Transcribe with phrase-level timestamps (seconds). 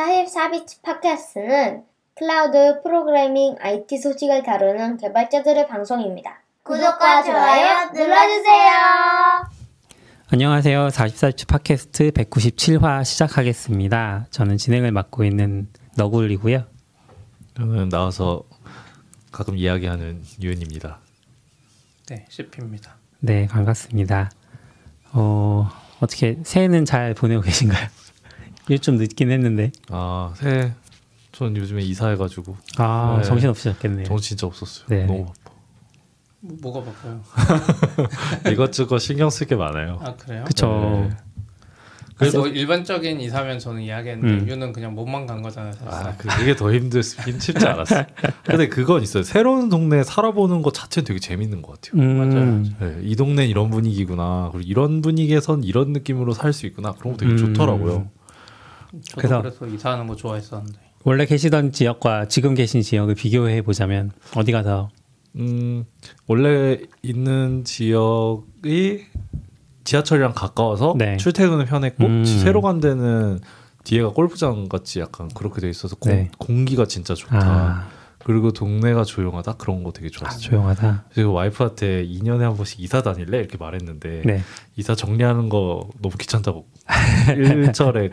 [0.00, 1.84] 44비치 팟캐스트는
[2.14, 6.40] 클라우드 프로그래밍 IT 소식을 다루는 개발자들의 방송입니다.
[6.62, 8.70] 구독과 좋아요 눌러주세요.
[10.28, 10.88] 안녕하세요.
[10.88, 14.26] 44주 팟캐스트 197화 시작하겠습니다.
[14.30, 16.64] 저는 진행을 맡고 있는 너굴이고요.
[17.58, 18.44] 저는 나와서
[19.30, 20.98] 가끔 이야기하는 유은입니다.
[22.08, 22.96] 네, CP입니다.
[23.18, 24.30] 네, 반갑습니다.
[25.12, 25.68] 어,
[26.00, 27.86] 어떻게 새해는 잘 보내고 계신가요?
[28.70, 29.72] 일 좀 늦긴 했는데.
[29.90, 30.72] 아, 새해
[31.32, 33.24] 전 요즘에 이사해가지고 아, 네.
[33.24, 34.04] 정신 없으셨겠네요.
[34.06, 34.86] 정신 진짜 없었어요.
[34.88, 35.06] 네.
[35.06, 35.50] 너무 바빠.
[36.62, 37.20] 뭐, 가 바빠요?
[38.52, 39.98] 이것저것 신경 쓸 게 많아요.
[40.02, 40.44] 아 그래요?
[40.46, 41.08] 그쵸.
[41.10, 41.16] 네.
[42.16, 44.48] 그래서 뭐 일반적인 이사면 저는 이야기했는데 음.
[44.48, 45.72] 유는 그냥 몸만 간 거잖아요.
[45.72, 45.88] 사실.
[46.08, 48.04] 아, 그- 그게 더 힘들 힘들지 않았어.
[48.44, 49.22] 근데 그건 있어요.
[49.22, 52.02] 새로운 동네 살아보는 것 자체는 되게 재밌는 것 같아요.
[52.02, 54.50] 음, 네, 이 동네 는 이런 분위기구나.
[54.52, 56.92] 그리고 이런 분위기에선 이런 느낌으로 살 수 있구나.
[56.92, 57.36] 그런 거 되게 음.
[57.38, 58.10] 좋더라고요.
[58.90, 60.78] 저도 그래서- 그래서, 이사하는 거 좋아했었는데.
[61.04, 64.90] 원래 계시던 지역과 지금 계신 지역을 비교해 보자면 어디가 더
[65.36, 65.84] 음,
[66.26, 69.06] 원래 있는 지역이
[69.84, 71.16] 지하철이랑 가까워서 네.
[71.16, 72.24] 출퇴근은 편했고 음.
[72.24, 73.40] 새로 간 데는
[73.84, 76.30] 뒤에가 골프장 같이 약간 그렇게 돼 있어서 공, 네.
[76.38, 77.38] 공기가 진짜 좋다.
[77.40, 77.88] 아,
[78.22, 80.40] 그리고 동네가 조용하다 그런 거 되게 아, 좋았어요.
[80.40, 81.04] 조용하다.
[81.14, 84.42] 그리고 와이프한테 2년에 한 번씩 이사 다닐래 이렇게 말했는데 네.
[84.76, 86.66] 이사 정리하는 거 너무 귀찮다고
[87.36, 88.10] 일절에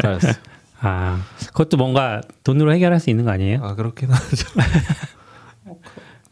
[0.00, 0.32] 가였어요.
[0.80, 3.60] 아, 그것도 뭔가 돈으로 해결할 수 있는 거 아니에요?
[3.62, 4.46] 아 그렇긴 하죠.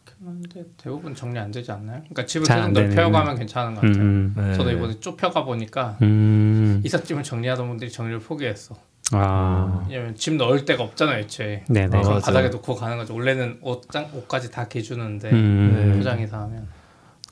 [0.04, 1.98] 그런데 대부분 정리 안 되지 않나요?
[2.00, 2.70] 그러니까 집을 계속.
[2.72, 4.02] 넓혀가면 괜찮은 것 같아요.
[4.02, 4.54] 음, 네.
[4.54, 8.76] 저도 이번에 좁혀가 보니까 음, 이삿짐을 정리하던 분들이 정리를 포기했어.
[9.12, 11.64] 아, 왜냐면 짐 넣을 데가 없잖아요, 애초에.
[11.68, 11.96] 네네.
[11.96, 12.20] 아, 맞아요.
[12.20, 13.14] 바닥에 놓고 가는 거죠.
[13.14, 15.96] 원래는 옷장 옷까지 다 개주는데 음, 네.
[15.96, 16.66] 포장 이사하면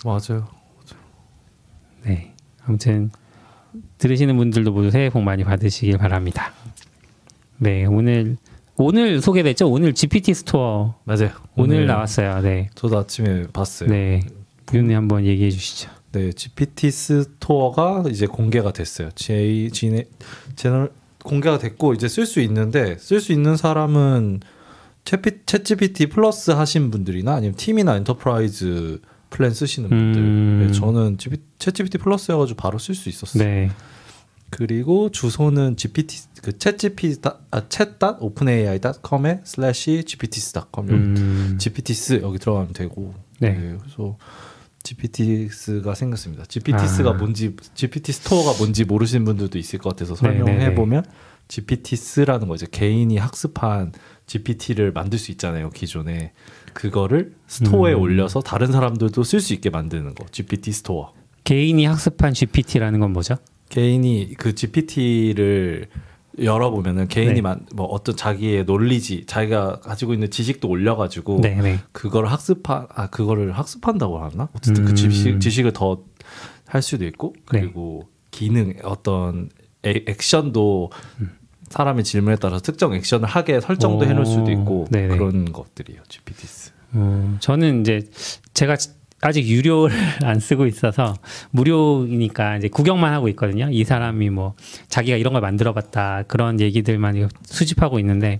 [0.05, 0.49] 맞아요.
[2.03, 2.33] 네.
[2.65, 3.11] 아무튼
[3.99, 6.53] 들으시는 분들도 모두 새해 복 많이 받으시길 바랍니다.
[7.59, 8.37] 네, 오늘
[8.77, 9.71] 오늘 소개됐죠?
[9.71, 11.31] 오늘 GPT Store 맞아요.
[11.57, 12.41] 오늘, 나왔어요.
[12.41, 13.91] 네, 저도 아침에 봤어요.
[13.91, 14.21] 네.
[14.67, 15.91] 부윤이 한번 얘기해 주시죠.
[16.13, 19.11] 네, GPT Store가 이제 공개가 됐어요.
[19.15, 19.69] 제
[20.57, 20.91] 채널
[21.25, 24.41] 공개가 됐고 이제 쓸 수 있는데 쓸 수 있는 사람은
[25.05, 30.21] ChatGPT Plus 하신 분들이나 아니면 팀이나 Enterprise 플랜 쓰시는 분들.
[30.21, 30.67] 음.
[30.67, 33.43] 네, 저는 ChatGPT Plus여가지고 바로 쓸 수 있었어요.
[33.43, 33.71] 네,
[34.51, 43.15] 그리고 주소는 GPT 그 ChatGPT 아, chat.openai.com에 slash gpts.com 여기 음, GPTs 여기 들어가면 되고
[43.39, 43.53] 네.
[43.53, 43.77] 네.
[43.81, 44.17] 그래서
[44.83, 46.45] GPTs가 생겼습니다.
[46.45, 47.13] GPTs가 아.
[47.15, 50.45] 뭔지 GPT Store가 뭔지 모르시는 분들도 있을 것 같아서 네, 네, 네.
[50.45, 51.05] 설명해 보면
[51.49, 53.93] GPTs라는 거 이제 개인이 학습한
[54.27, 56.33] GPT를 만들 수 있잖아요 기존에
[56.73, 58.01] 그거를 store에 음.
[58.01, 61.13] 올려서 다른 사람들도 쓸 수 있게 만드는 거 GPT Store.
[61.45, 63.37] 개인이 학습한 GPT라는 건 뭐죠?
[63.71, 65.89] 개인이 그 GPT를
[66.43, 67.41] 열어보면은 개인이 네.
[67.41, 71.79] 만, 뭐 어떤 자기의 논리지 자기가 가지고 있는 지식도 올려가지고 네, 네.
[71.93, 74.87] 그걸 학습한 아 그거를 학습한다고 하나 어쨌든 음.
[74.89, 76.05] 그 지식 지식을 더
[76.71, 77.61] 할 수도 있고 네.
[77.63, 79.49] 그리고 기능 어떤
[79.85, 80.93] 에- 액션도
[81.69, 84.09] 사람의 질문에 따라서 특정 액션을 하게 설정도 오.
[84.09, 85.09] 해놓을 수도 있고 네네.
[85.09, 86.73] 그런 것들이에요 GPTs.
[86.95, 88.09] 음, 저는 이제
[88.55, 88.77] 제가
[89.23, 89.95] 아직 유료를
[90.25, 91.15] 안 쓰고 있어서
[91.51, 93.69] 무료이니까 이제 구경만 하고 있거든요.
[93.71, 94.55] 이 사람이 뭐
[94.89, 98.39] 자기가 이런 걸 만들어봤다 그런 얘기들만 수집하고 있는데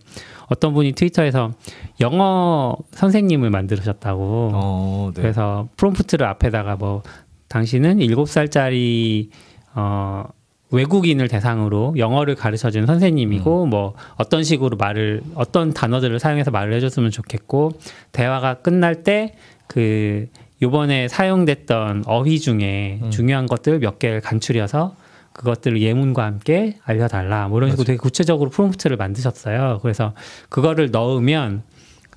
[0.49, 1.53] 어떤 분이 트위터에서
[2.01, 4.51] 영어 선생님을 만들으셨다고.
[4.55, 5.23] 어, 네.
[5.23, 7.03] 그래서 프롬프트를 앞에다가 뭐
[7.49, 9.31] 당신은 일곱 살짜리
[9.75, 10.25] 어
[10.73, 17.11] 외국인을 대상으로 영어를 가르쳐 준 선생님이고 뭐 어떤 식으로 말을 어떤 단어들을 사용해서 말을 해줬으면
[17.11, 17.73] 좋겠고
[18.13, 20.29] 대화가 끝날 때 그
[20.63, 23.11] 요번에 사용됐던 어휘 중에 음.
[23.11, 24.95] 중요한 것들 몇 개를 간추려서
[25.33, 29.79] 그것들을 예문과 함께 알려달라 뭐 이런 식으로 되게 구체적으로 prompt를 만드셨어요.
[29.83, 30.15] 그래서
[30.49, 31.63] 그거를 넣으면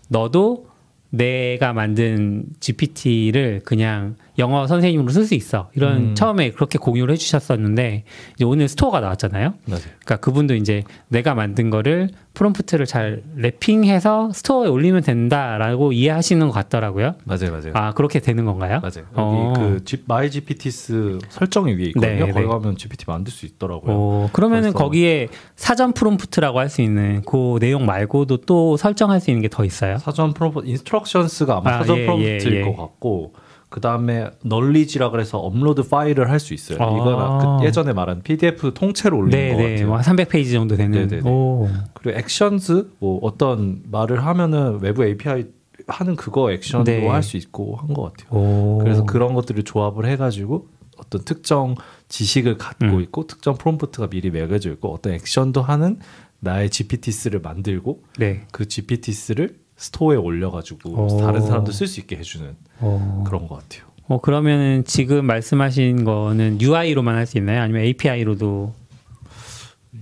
[0.09, 0.67] 너도
[1.09, 5.69] 내가 만든 GPT를 그냥 영어 선생님으로 쓸 수 있어.
[5.75, 6.15] 이런 음.
[6.15, 8.03] 처음에 그렇게 공유를 해주셨었는데
[8.35, 9.53] 이제 오늘 store가 나왔잖아요.
[9.65, 9.81] 맞아요.
[10.03, 17.13] 그러니까 그분도 이제 내가 만든 거를 prompt를 잘 wrapping해서 store에 올리면 된다라고 이해하시는 것 같더라고요.
[17.25, 17.71] 맞아요, 맞아요.
[17.73, 18.79] 아 그렇게 되는 건가요?
[18.81, 19.05] 맞아요.
[19.05, 19.53] 여기 어.
[19.55, 22.11] 그 G, My GPTs 설정이 위에 있거든요.
[22.25, 22.45] 네, 거기 네.
[22.47, 23.95] 가면 GPT 만들 수 있더라고요.
[23.95, 24.73] 오, 그러면은.
[24.73, 29.63] 거기에 사전 prompt라고 할 수 있는 그 내용 말고도 또 설정할 수 있는 게 더
[29.65, 29.99] 있어요?
[29.99, 32.61] 사전 prompt instructions가 아마 아, 사전 예, prompt일 예, 예.
[32.63, 33.33] 것 같고
[33.73, 36.77] 그 다음에 널리지라 그래서 upload file을 할 수 있어요.
[36.79, 36.91] 아.
[36.95, 39.87] 이거는 그 예전에 말한 PDF 통째로 올리는 것 네네, 같아요.
[39.87, 41.07] 뭐 300페이지 정도 되는.
[41.07, 41.27] 네네네.
[41.27, 45.45] 오, 그리고 actions 뭐 어떤 말을 하면은 외부 API
[45.87, 47.07] 하는 그거 액션도 네.
[47.07, 48.39] 할수 있고 한 것 같아요.
[48.39, 48.77] 오.
[48.83, 50.67] 그래서 그런 것들을 조합을 해가지고
[50.97, 51.73] 어떤 특정
[52.09, 53.01] 지식을 갖고 음.
[53.01, 55.97] 있고 특정 프롬프트가 미리 매겨져 있고 어떤 액션도 하는
[56.41, 58.43] 나의 GPT스를 만들고 네.
[58.51, 61.19] 그 GPT스를 스토어에 올려가지고 오.
[61.19, 63.23] 다른 사람도 쓸 수 있게 해주는 어.
[63.27, 63.83] 그런 것 같아요.
[64.07, 67.61] 어 그러면은 지금 말씀하신 거는 UI로만 할 수 있나요?
[67.61, 68.73] 아니면 API로도?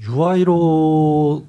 [0.07, 1.45] UI로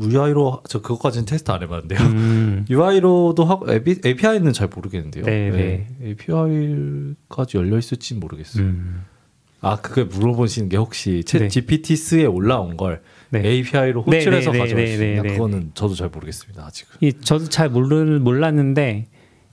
[0.00, 1.98] UI로 저 그것까지는 테스트 안 해봤는데요.
[2.00, 2.66] 음.
[2.70, 5.24] UI로도 하고 API는 잘 모르겠는데요.
[5.24, 5.86] 네, 네.
[6.02, 8.64] API까지 열려 있을지 는 모르겠어요.
[8.64, 9.04] 음.
[9.60, 11.48] 아 그게 물어보시는 게 혹시 챗 네.
[11.48, 13.42] GPT스에 올라온 걸 네.
[13.46, 15.34] API로 네, 호출해서 네, 네, 가져올 네, 수 있냐 네, 네.
[15.34, 16.96] 그거는 저도 잘 모르겠습니다 아직은.
[17.00, 19.06] 이 저도 잘 모르, 몰랐는데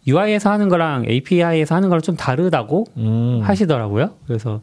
[0.08, 3.42] UI에서 하는 거랑 API에서 하는 거랑 좀 다르다고 음.
[3.44, 4.16] 하시더라고요.
[4.26, 4.62] 그래서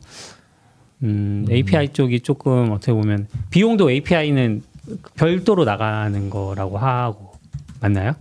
[1.03, 4.63] 음, API 쪽이 조금 어떻게 보면 비용도 API는
[5.17, 7.33] 별도로 나가는 거라고 하고
[7.81, 8.15] 맞나요?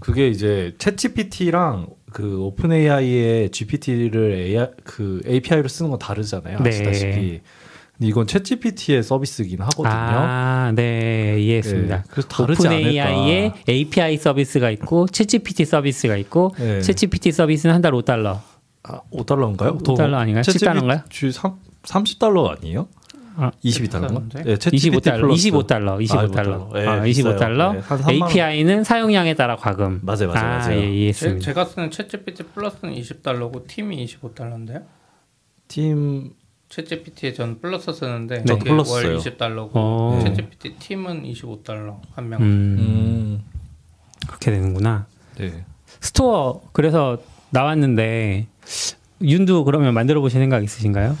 [0.00, 6.60] 그게 이제 ChatGPT랑 그 OpenAI의 GPT를 AI, 그 API로 쓰는 건 다르잖아요.
[6.60, 6.68] 네.
[6.68, 7.40] 아시다시피.
[7.98, 9.88] 이건 ChatGPT의 서비스긴 하거든요.
[9.90, 11.96] 아, 네, 이해했습니다.
[11.96, 13.54] 네, 그래서 다르지 오픈 않을까.
[13.68, 16.80] API 서비스가 있고 ChatGPT 서비스가 있고 네.
[16.80, 18.38] ChatGPT 서비스는 한 달 5달러.
[18.82, 19.82] 아, 5달러인가요?
[19.82, 20.42] 5달러 아닌가요?
[20.42, 21.04] 10달러인가요?
[21.84, 22.88] 30달러 아니에요?
[23.38, 24.28] 아, 22달러인가?
[24.30, 24.42] 비싼데?
[24.44, 25.48] 네, 챗GPT 25달러, 플러스.
[25.50, 26.74] 25달러, 25달러.
[26.74, 27.34] 아, 예, 아, 비싸요.
[27.36, 27.72] 25달러.
[27.74, 28.30] 네, 한 3만 원.
[28.30, 30.00] API는 사용량에 따라 과금.
[30.02, 30.78] 맞아요, 맞아요, 아, 맞아요.
[30.78, 31.44] 예, 제, 이해했습니다.
[31.44, 34.84] 제 가 쓰는 챗GPT 플러스는 20달러고 팀이 25달러인데요.
[35.68, 36.32] 팀
[36.68, 39.18] 챗GPT에 전 플러스 쓰는데 저도 그게 플러스 월 써요.
[39.18, 40.20] 20달러고 어.
[40.24, 42.40] 챗GPT 팀은 25달러 한 명.
[42.42, 43.44] 음, 음.
[44.26, 45.06] 그렇게 되는구나.
[45.38, 45.64] 네.
[46.00, 47.18] Store 그래서
[47.50, 48.46] 나왔는데
[49.22, 51.16] 윤도 그러면 만들어 보실 생각 있으신가요?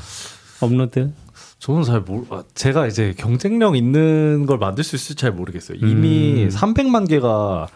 [0.60, 1.12] 업로드?
[1.58, 2.24] 저는 잘 모르.
[2.30, 5.78] 아, 제가 이제 경쟁력 있는 걸 만들 수 있을지 잘 모르겠어요.
[5.78, 6.48] 이미 음.
[6.48, 7.68] 300만 개가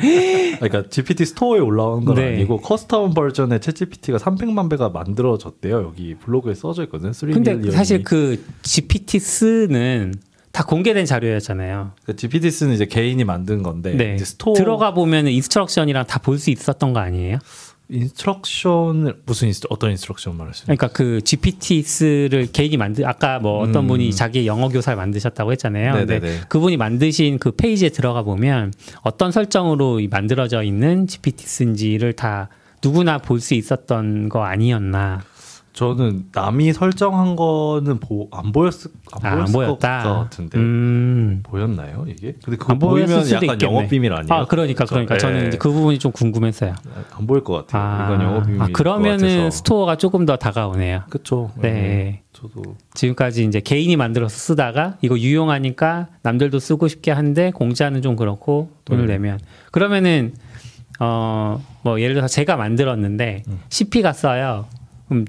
[0.00, 2.34] 그러니까 GPT Store에 올라온 건 네.
[2.34, 5.82] 아니고 custom 버전의 ChatGPT가 300만 개가 만들어졌대요.
[5.82, 7.12] 여기 블로그에 써져 있거든요.
[7.12, 7.76] 3 근데 million이.
[7.76, 10.14] 사실 그 GPT 쓰는
[10.52, 11.92] 다 공개된 자료였잖아요.
[12.04, 14.18] 그 GPT 쓰는 이제 개인이 만든 건데 네.
[14.18, 17.38] 스토어 들어가 보면 instruction이랑 다 볼 수 있었던 거 아니에요?
[17.90, 20.64] instruction을 무슨 inst, 어떤 instruction 말하시는?
[20.76, 23.88] 그러니까 그 GPTs를 개인이 만드 아까 뭐 어떤 음.
[23.88, 25.92] 분이 자기 영어 교사를 만드셨다고 했잖아요.
[25.94, 26.40] 근데 네네네.
[26.48, 32.48] 그분이 만드신 그 페이지에 들어가 보면 어떤 설정으로 이 만들어져 있는 GPTs인지를 다
[32.82, 35.22] 누구나 볼 수 있었던 거 아니었나.
[35.78, 40.02] 저는 남이 설정한 거는 보, 안 보였을 안 아, 안 보였다.
[40.02, 41.38] 같은데 음.
[41.44, 42.34] 보였나요 이게?
[42.44, 43.58] 근데 그거 보이면 약간 있겠네.
[43.62, 44.34] 영업 비밀 아니에요?
[44.34, 45.46] 아, 그러니까 그러니까 저- 저는 예.
[45.48, 46.74] 이제 그 부분이 좀 궁금했어요.
[47.16, 48.06] 안 보일 것 같아요.
[48.16, 48.60] 이건 영업 비밀.
[48.62, 51.02] 아, 그러면은 스토어가 조금 더 다가오네요.
[51.10, 51.52] 그렇죠.
[51.60, 52.22] 네.
[52.32, 58.70] 저도 지금까지 이제 개인이 만들어서 쓰다가 이거 유용하니까 남들도 쓰고 싶게 한데 공짜는 좀 그렇고
[58.84, 59.12] 돈을 네.
[59.12, 59.38] 내면
[59.70, 60.34] 그러면은
[60.98, 63.60] 어 뭐 예를 들어서 제가 만들었는데 음.
[63.70, 64.66] CP가 써요.
[65.08, 65.24] 그럼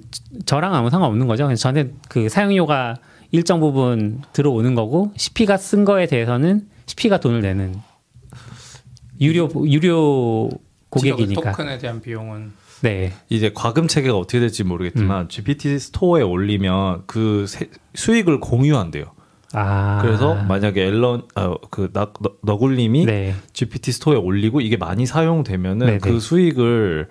[0.45, 1.45] 저랑 아무 상관없는 거죠.
[1.45, 2.97] 그래서 저한테 그 사용료가
[3.31, 7.75] 일정 부분 들어오는 거고 CP가 쓴 거에 대해서는 CP가 돈을 내는
[9.21, 10.49] 유료 유료
[10.89, 11.51] 고객이니까.
[11.51, 13.11] 토큰에 대한 비용은 네.
[13.27, 15.27] 이제 과금 체계가 어떻게 될지 모르겠지만 음.
[15.27, 19.05] GPT 스토어에 올리면 그 세- 수익을 공유한대요.
[19.53, 19.99] 아.
[20.01, 22.11] 그래서 만약에 앨런 어, 그 너,
[22.43, 23.35] 너굴님이 네.
[23.53, 25.97] GPT 스토어에 올리고 이게 많이 사용되면은 네네.
[25.99, 27.09] 그 수익을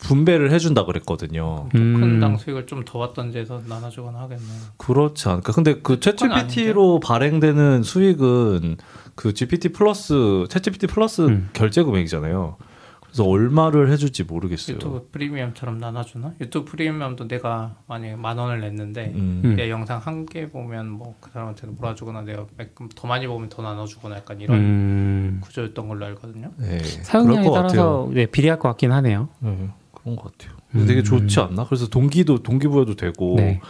[0.00, 1.68] 분배를 해준다 그랬거든요.
[1.72, 2.36] 토큰당 음.
[2.36, 4.48] 수익을 좀 더 왔던지 해서 나눠주거나 하겠네요.
[4.78, 5.52] 그렇지 않을까?
[5.52, 8.76] 근데 그 챗GPT로 발행되는 수익은
[9.14, 10.14] 그 GPT 플러스
[10.48, 11.50] 챗GPT 플러스 음.
[11.52, 12.56] 결제 금액이잖아요.
[13.02, 14.76] 그래서 얼마를 해줄지 모르겠어요.
[14.76, 16.32] 유튜브 프리미엄처럼 나눠주나?
[16.40, 19.42] 유튜브 프리미엄도 내가 만약에 만 원을 냈는데 음.
[19.44, 19.56] 음.
[19.56, 22.46] 내 영상 한 개 보면 뭐 그 사람한테 몰아주거나 내가
[22.94, 25.38] 더 많이 보면 더 나눠주거나 약간 이런 음.
[25.42, 26.50] 구조였던 걸로 알거든요.
[26.56, 28.08] 네, 사용량에 따라서.
[28.12, 29.28] 네, 비례할 것 같긴 하네요.
[29.40, 29.68] 네,
[30.02, 30.56] 그런 것 같아요.
[30.72, 31.64] 근데 되게 좋지 않나?
[31.64, 33.36] 그래서 동기도 동기부여도 되고 음.
[33.36, 33.60] 네.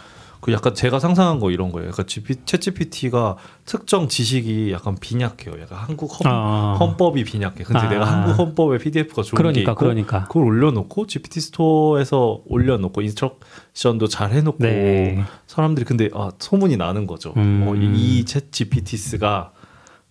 [0.41, 1.89] 그 약간 제가 상상한 거 이런 거예요.
[1.89, 5.61] 약간 GP, 챗GPT가 특정 지식이 약간 빈약해요.
[5.61, 6.77] 약간 한국 헌, 아.
[6.79, 7.63] 헌법이 빈약해.
[7.63, 7.89] 근데 아.
[7.89, 10.23] 내가 한국 헌법의 PDF가 좋은 게 그러니까 있고 그러니까.
[10.23, 15.23] 그걸 올려놓고 GPT 스토어에서 올려놓고 instruction도 잘 해놓고 네.
[15.45, 17.33] 사람들이 근데 아 소문이 나는 거죠.
[17.37, 17.67] 음.
[17.67, 19.51] 어, 이 챗GPTs가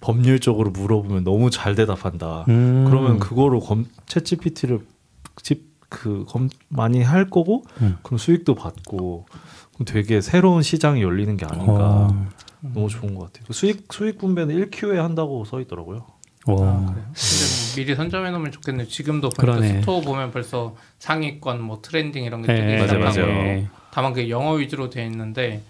[0.01, 2.45] 법률적으로 물어보면 너무 잘 대답한다.
[2.49, 2.87] 음.
[2.89, 4.81] 그러면 그거로 검, 챗 GPT를
[5.43, 7.99] 집 그 검 많이 할 거고 음.
[8.03, 9.27] 그럼 수익도 받고
[9.75, 11.73] 그럼 되게 새로운 시장이 열리는 게 아닌가.
[11.73, 12.27] 어.
[12.63, 13.45] 너무 좋은 것 같아요.
[13.47, 16.07] 그 수익 수익 분배는 1Q에 한다고 써 있더라고요.
[16.47, 16.53] 오.
[16.65, 16.87] 아, 그래요?
[16.87, 18.87] 근데 뭐 미리 선점해 놓으면 좋겠네요.
[18.87, 19.81] 지금도 그러네.
[19.81, 23.67] 스토어 보면 벌써 상위권 뭐 trending 이런 게 네, 맞아요, 시작하고 맞아요.
[23.91, 25.63] 다만 그게 영어 위주로 돼 있는데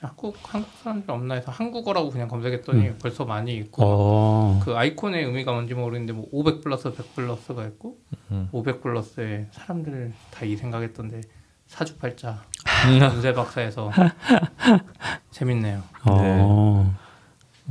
[0.00, 4.60] 한국 한국 사람들 없나 해서 한국어라고 그냥 검색했더니 벌써 많이 있고 어.
[4.64, 7.98] 그 아이콘의 의미가 뭔지 모르겠는데 뭐 500 플러스 100 플러스가 있고
[8.30, 8.48] 음.
[8.52, 11.22] 500 플러스에 사람들 다 이 생각했던데
[11.66, 12.42] 사주팔자
[12.88, 12.98] 음.
[13.00, 13.90] 연세 박사에서
[15.30, 15.82] 재밌네요.
[16.04, 16.94] 어.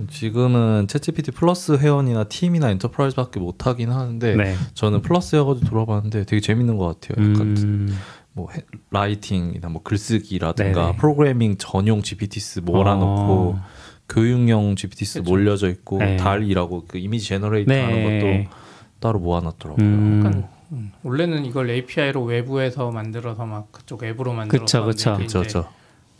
[0.09, 4.55] 지금은 챗GPT 플러스 회원이나 팀이나 Enterprise밖에 못 하긴 하는데 네.
[4.73, 7.29] 저는 플러스 해가지고 들어봤는데 되게 재밌는 것 같아요.
[7.31, 7.97] 약간 음,
[8.35, 10.97] 뭐 해- writing이나 뭐 글쓰기라든가 네네.
[10.97, 13.63] 프로그래밍 전용 GPTs 몰아놓고 어,
[14.09, 15.31] 교육용 GPTs 그쵸.
[15.31, 16.17] 몰려져 있고 네.
[16.17, 17.89] DALL-E라고 그 이미지 generate 하는
[18.19, 18.43] 네.
[18.43, 18.55] 것도
[18.99, 19.85] 따로 모아놨더라고요.
[19.85, 25.15] 음, 약간 음, 원래는 이걸 API로 외부에서 만들어서 막 그쪽 앱으로 만들어서 그쵸, 그쵸.
[25.15, 25.69] 그렇죠, 그렇죠.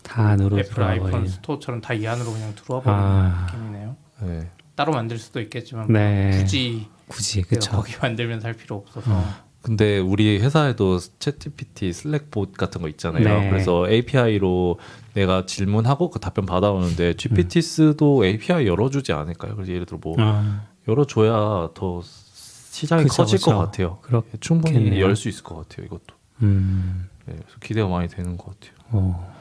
[0.02, 1.28] 다 안으로 애플 아이폰 들어와버리는.
[1.28, 3.48] 스토어처럼 다 이 안으로 그냥 들어와 버리는 아.
[3.52, 3.96] 느낌이네요.
[4.22, 4.50] 네.
[4.76, 6.32] 따로 만들 수도 있겠지만 네.
[6.32, 7.72] 굳이 굳이 그쵸.
[7.72, 9.45] 거기 만들면서 할 필요 없어서 어.
[9.66, 13.24] 근데 우리 회사에도 챗GPT 슬랙봇 같은 거 있잖아요.
[13.24, 13.50] 네.
[13.50, 14.78] 그래서 API로
[15.16, 19.56] 내가 질문하고 그 답변 받아오는데 GPT스도 API 열어주지 않을까요?
[19.56, 23.52] 그래서 예를 들어 뭐 어, 열어줘야 더 시장이 그쵸, 커질 그쵸.
[23.54, 23.98] 것 같아요.
[24.04, 24.38] 그렇겠네요.
[24.40, 25.88] 충분히 열 수 있을 것 같아요.
[25.88, 26.14] 이것도.
[26.44, 28.76] 음, 네, 그래서 기대가 많이 되는 것 같아요.
[28.92, 29.34] 어.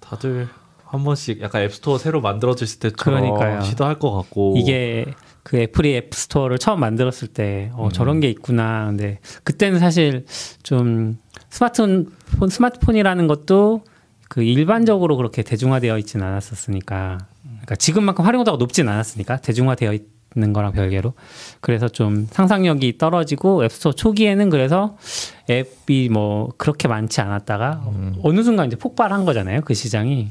[0.00, 0.48] 다들
[0.86, 3.60] 한 번씩 약간 앱스토어 새로 만들어졌을 때처럼 그러니까요.
[3.62, 5.12] 시도할 것 같고 이게
[5.44, 7.92] 그 애플이 앱 스토어를 처음 만들었을 때 어, 음.
[7.92, 8.86] 저런 게 있구나.
[8.86, 10.24] 근데 그때는 사실
[10.62, 11.18] 좀
[11.50, 12.08] 스마트폰
[12.50, 13.84] 스마트폰이라는 것도
[14.28, 17.18] 그 일반적으로 그렇게 대중화되어 있지는 않았었으니까.
[17.42, 19.92] 그러니까 지금만큼 활용도가 높진 않았으니까 대중화되어
[20.34, 21.12] 있는 거랑 별개로.
[21.60, 24.96] 그래서 좀 상상력이 떨어지고 앱스토어 초기에는 그래서
[25.50, 28.16] 앱이 뭐 그렇게 많지 않았다가 음.
[28.22, 29.60] 어느 순간 이제 폭발한 거잖아요.
[29.60, 30.30] 그 시장이.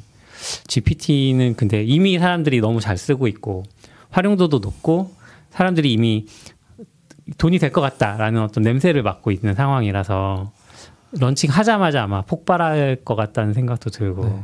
[0.68, 3.64] GPT는 근데 이미 사람들이 너무 잘 쓰고 있고
[4.14, 5.12] 활용도도 높고
[5.50, 6.28] 사람들이 이미
[7.38, 10.52] 돈이 될 것 같다라는 어떤 냄새를 맡고 있는 상황이라서
[11.20, 14.44] 런칭 하자마자 아마 폭발할 것 같다는 생각도 들고 네.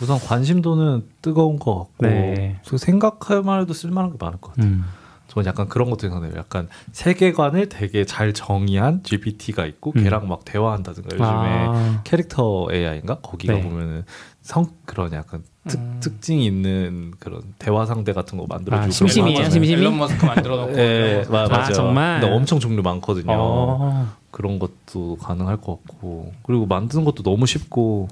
[0.00, 2.60] 우선 관심도는 뜨거운 것 같고 네.
[2.66, 4.66] 그 생각할만 해도 쓸만한 게 많을 것 같아요.
[4.72, 4.84] 음.
[5.28, 6.34] 저는 약간 그런 것도 생각해요.
[6.36, 10.04] 약간 세계관을 되게 잘 정의한 GPT가 있고 음.
[10.04, 13.62] 걔랑 막 대화한다든가 요즘에 아, 캐릭터 AI인가 거기가 네.
[13.62, 14.04] 보면은
[14.42, 15.96] 성 그런 약간 특, 음.
[16.00, 19.42] 특징이 있는 그런 대화 상대 같은 거 만들어 주고 아, 심심이에요?
[19.44, 19.68] 심심이?
[19.68, 21.72] 일론 머스크 만들어 놓고 예, 마, 아, 맞아.
[21.72, 22.20] 정말?
[22.20, 23.32] 근데 엄청 종류 많거든요.
[23.32, 28.08] 어, 그런 것도 가능할 것 같고 그리고 만드는 것도 너무 쉽고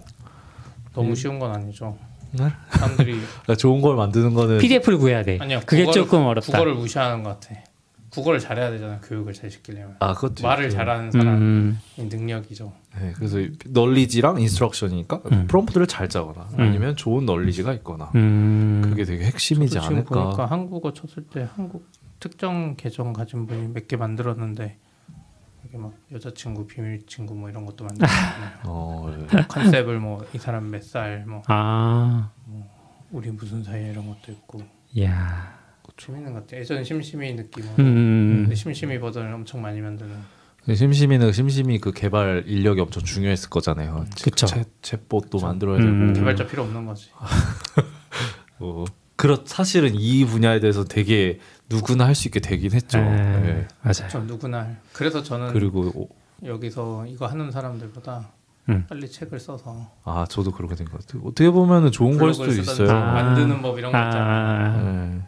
[0.94, 1.96] 너무 쉬운 건 아니죠.
[2.32, 2.48] 네?
[2.70, 3.18] 사람들이
[3.58, 5.38] 좋은 걸 만드는 거는 PDF를 구해야 돼.
[5.40, 6.46] 아니요 그게 국어를- 조금 어렵다.
[6.52, 7.60] 국어를 무시하는 것 같아.
[8.14, 10.76] 국어를 잘해야 되잖아 교육을 잘 시키려면 아 그것도 말을 있죠.
[10.76, 12.72] 잘하는 사람이 음, 능력이죠.
[13.00, 15.46] 네, 그래서 널리지랑 인스트럭션이니까 음.
[15.48, 16.60] 프롬프트를 잘 짜거나 음.
[16.60, 20.24] 아니면 좋은 널리지가 있거나 음, 그게 되게 핵심이지 저도 지금 않을까.
[20.24, 21.88] 보니까 한국어 쳤을 때 한국
[22.20, 24.78] 특정 계정 가진 분이 몇 개 만들었는데
[25.66, 28.50] 이게 막 여자친구 비밀 친구 뭐 이런 것도 만들었잖아요.
[28.64, 29.42] 어, 네.
[29.48, 32.30] 컨셉을 뭐 이 사람 몇 살 뭐 아,
[33.10, 34.62] 우리 무슨 사이 이런 것도 있고
[35.02, 35.58] 야,
[35.96, 36.56] 재밌는 것 같아.
[36.56, 40.12] 예전 심심이 느낌으로 음, 근데 심심이 버전을 엄청 많이 만드는
[40.64, 44.06] 그 심심이는 심심이 그 개발 인력이 엄청 중요했을 거잖아요.
[44.22, 44.46] 그쵸.
[44.46, 45.46] 챗 챗봇도 그쵸.
[45.46, 46.12] 만들어야 음.
[46.12, 46.20] 되고.
[46.20, 47.10] 개발자 필요 없는 거지.
[48.58, 48.84] 어,
[49.16, 52.98] 그렇 사실은 이 분야에 대해서 되게 누구나 할 수 있게 되긴 했죠.
[52.98, 53.68] 네, 네.
[53.82, 54.08] 맞아요.
[54.10, 54.76] 저 누구나 할.
[54.92, 56.08] 그래서 저는 그리고 오-
[56.44, 58.30] 여기서 이거 하는 사람들보다
[58.70, 58.86] 음.
[58.88, 61.22] 빨리 책을 써서 아 저도 그렇게 된 것 같아요.
[61.26, 62.90] 어떻게 보면은 좋은 걸 수도 있어요.
[62.90, 63.12] 아.
[63.12, 64.24] 만드는 법 이런 거 있잖아요.
[64.24, 65.22] 아, 네.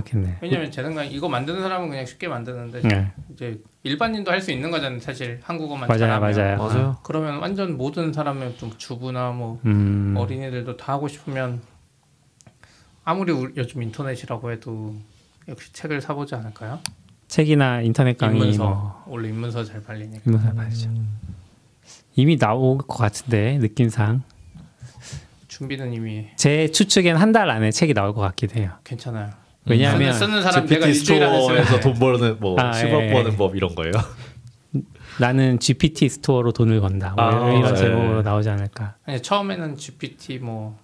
[0.00, 0.38] 그렇겠네.
[0.42, 4.70] 왜냐면 제 생각에 이거 만드는 사람은 그냥 쉽게 만드는데 네, 이제 일반인도 할 수 있는
[4.70, 5.00] 거잖아요.
[5.00, 6.32] 사실 한국어만 맞아요, 잘하면.
[6.32, 6.56] 맞아요.
[6.58, 6.96] 맞아요.
[7.02, 11.62] 그러면 완전 모든 사람의 좀 주부나 뭐 음, 어린이들도 다 하고 싶으면
[13.04, 14.94] 아무리 우- 요즘 인터넷이라고 해도
[15.48, 16.80] 역시 책을 사보지 않을까요?
[17.28, 20.90] 책이나 인터넷 강의 인문서 뭐 원래 인문서 잘 팔리니까 인문서 말이죠.
[22.16, 24.22] 이미 나올 것 같은데 느낌상
[25.48, 28.72] 준비는 이미 제 추측엔 한 달 안에 책이 나올 것 같기도 해요.
[28.84, 29.30] 괜찮아요.
[29.68, 33.36] 왜냐하면 쓰는, 쓰는 사람 내가 GPT 스토어에서 돈 버는 뭐 아, 10억 예, 버는 예.
[33.36, 33.92] 법 이런 거예요.
[35.18, 37.14] 나는 GPT 스토어로 돈을 번다.
[37.16, 37.80] 뭐 아, 이런 네.
[37.80, 38.96] 제목으로 나오지 않을까.
[39.06, 40.78] 아니 처음에는 GPT 뭐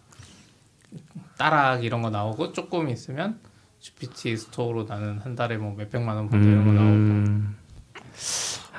[1.38, 3.38] 딸깍 이런 거 나오고 조금 있으면
[3.80, 7.56] GPT 스토어로 나는 한 달에 뭐 몇백만 원 번다 이런 거 나오고 음,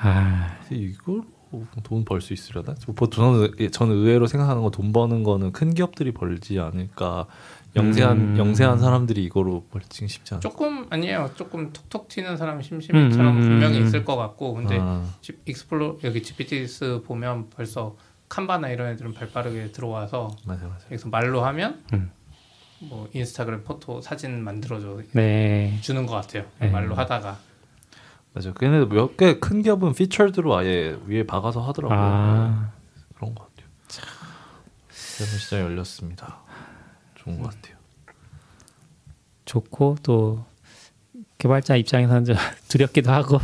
[0.00, 1.22] 아, 이걸
[1.84, 2.74] 돈 벌 수 있으려나?
[2.96, 7.26] 보통 저는 예, 저는 의외로 생각하는 거 돈 버는 거는 큰 기업들이 벌지 않을까.
[7.76, 8.38] 영세한 음.
[8.38, 10.40] 영세한 사람들이 이거로 벌지 쉽지 않아.
[10.40, 11.30] 조금 아니에요.
[11.36, 13.86] 조금 톡톡 튀는 사람 심심이처럼 음, 음, 분명히 음.
[13.86, 17.96] 있을 것 같고 근데 아, 지- explore 여기 GPTs 보면 벌써
[18.28, 20.84] Canva나 이런 애들은 발빠르게 들어와서 맞아 맞아.
[20.86, 22.10] 여기서 말로 하면 음.
[22.80, 25.76] 뭐 인스타그램 photo 사진 만들어줘 네.
[25.80, 26.44] 주는 것 같아요.
[26.60, 26.68] 네.
[26.70, 27.38] 말로 하다가
[28.34, 28.52] 맞아.
[28.52, 31.98] 걔네 몇 개 큰 기업은 피처드로 아예 위에 박아서 하더라고 요.
[32.00, 32.72] 아,
[33.16, 33.68] 그런 것 같아요.
[34.90, 36.42] 새로운 시장이 열렸습니다.
[37.24, 37.76] 좋은 것 같아요.
[39.44, 40.44] 좋고 또
[41.38, 42.36] 개발자 입장에서는 좀
[42.68, 43.38] 두렵기도 하고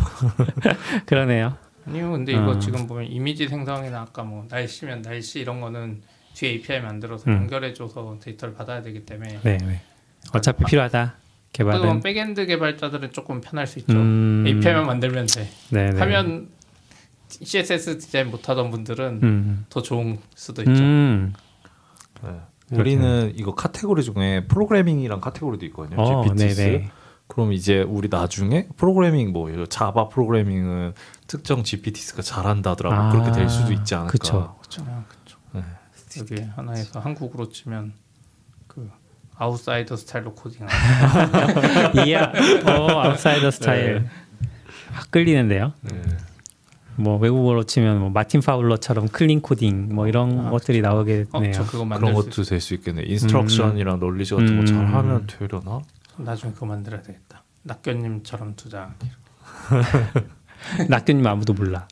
[1.06, 1.56] 그러네요.
[1.86, 2.12] 아니요.
[2.12, 2.58] 근데 이거 어.
[2.58, 6.02] 지금 보면 이미지 생성이나 아까 뭐 날씨면 날씨 이런 거는
[6.34, 7.36] 뒤에 API 만들어서 음.
[7.36, 9.80] 연결해줘서 데이터를 받아야 되기 때문에 네, 네.
[10.32, 11.14] 어차피 필요하다.
[11.52, 12.00] 그러면 개발은.
[12.00, 13.92] backend 개발자들은 조금 편할 수 있죠.
[13.94, 15.48] 음, API만 만들면 돼.
[15.70, 15.98] 네, 네.
[15.98, 16.48] 하면
[17.28, 19.66] CSS 디자인 못하던 분들은 음.
[19.68, 20.72] 더 좋은 수도 있죠.
[20.82, 21.32] 음.
[22.22, 22.30] 네.
[22.70, 26.00] 우리는 이거 카테고리 중에 프로그래밍이랑 카테고리도 있거든요.
[26.00, 26.56] 어, GPTs.
[26.56, 26.90] 네네.
[27.26, 30.94] 그럼 이제 우리 나중에 프로그래밍 뭐 자바 프로그래밍은
[31.28, 34.10] 특정 GPTs가 잘한다더라고 아, 그렇게 될 수도 있지 않을까.
[34.10, 34.56] 그쵸.
[34.60, 34.84] 그렇죠.
[35.08, 35.38] 그렇죠.
[35.52, 35.62] 네.
[36.18, 37.92] 여기 하나에서 한국으로 치면
[38.66, 38.90] 그
[39.36, 40.66] 아웃사이더 스타일로 코딩.
[42.06, 42.32] 이야,
[42.66, 44.08] 어, 아웃사이더 스타일.
[44.92, 45.72] 확 끌리는데요.
[45.82, 46.02] 네.
[46.96, 51.62] 뭐 외국어로 치면 뭐 마틴 파울러처럼 clean 코딩 뭐 이런 아, 것들이 나오게 어, 그런
[51.64, 53.02] 수 것도 될 수 있겠네.
[53.06, 54.60] instruction이랑 knowledge 같은 음.
[54.60, 55.80] 거 잘하면 되려나?
[55.80, 56.22] 있어.
[56.22, 57.42] 나중에 그거 만들어야 되겠다.
[57.62, 58.94] 낙견님처럼 투자.
[60.88, 61.86] 낙교님 아무도 몰라.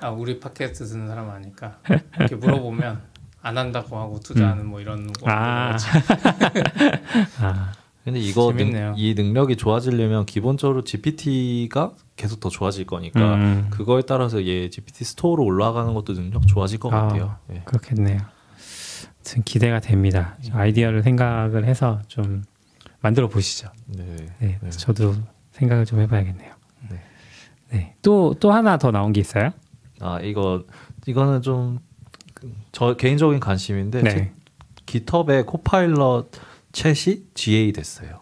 [0.00, 1.78] 아 우리 팟캐스트 듣는 사람 아니까
[2.18, 3.00] 이렇게 물어보면
[3.42, 5.30] 안 한다고 하고 투자하는 뭐 이런 거.
[5.30, 5.76] 아.
[7.40, 7.72] 아,
[8.06, 8.94] 근데 이거 능.
[8.96, 13.66] 이 능력이 좋아지려면 기본적으로 GPT가 계속 더 좋아질 거니까 음.
[13.70, 17.02] 그거에 따라서 얘 GPT 스토어로 올라가는 것도 능력 좋아질 것 아.
[17.02, 17.36] 같아요.
[17.52, 17.62] 예.
[17.64, 18.20] 그렇겠네요.
[19.16, 20.38] 아무튼 기대가 됩니다.
[20.52, 22.44] 아이디어를 생각을 해서 좀
[23.00, 23.70] 만들어 보시죠.
[23.86, 24.04] 네.
[24.38, 24.70] 네, 네.
[24.70, 25.14] 저도
[25.50, 26.52] 생각을 좀 해봐야겠네요.
[26.88, 27.00] 네.
[27.70, 29.50] 네, 또또 하나 더 나온 게 있어요?
[30.00, 30.62] 아 이거
[31.06, 31.80] 이거는 좀
[32.72, 34.32] 저 개인적인 관심인데 네, 제
[34.86, 36.30] 깃허브에 코파일럿
[36.76, 38.20] 챗이 GA 됐어요.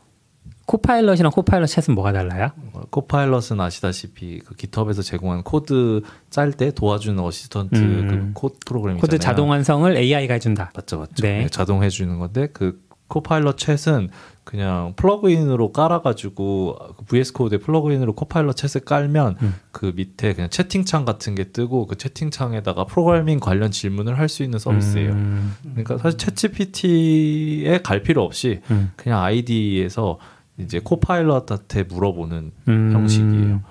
[0.67, 2.53] Copilot이랑 Copilot Chat은 뭐가 달라요?
[2.73, 8.09] 어, Copilot은 아시다시피 그 GitHub에서 제공한 코드 짤 때 도와주는 assistant 음.
[8.09, 9.01] 그 코드 프로그램이잖아요.
[9.01, 10.71] 코드 자동 완성을 AI가 해준다.
[10.75, 11.23] 맞죠, 맞죠.
[11.23, 11.41] 네.
[11.43, 14.09] 네, 자동 해주는 건데 그 Copilot Chat은
[14.45, 19.55] 그냥 plugin으로 깔아가지고 그 VS 코드에 플러그인으로 코파일럿 챗을 깔면 음.
[19.73, 24.59] 그 밑에 그냥 채팅창 같은 게 뜨고 그 채팅창에다가 프로그래밍 관련 질문을 할 수 있는
[24.59, 25.13] 서비스예요.
[25.13, 30.19] 음, 그러니까 사실 ChatGPT에 갈 필요 없이 음, 그냥 IDE에서
[30.59, 32.91] 이제 Copilot한테 물어보는 음.
[32.93, 33.63] 형식이에요.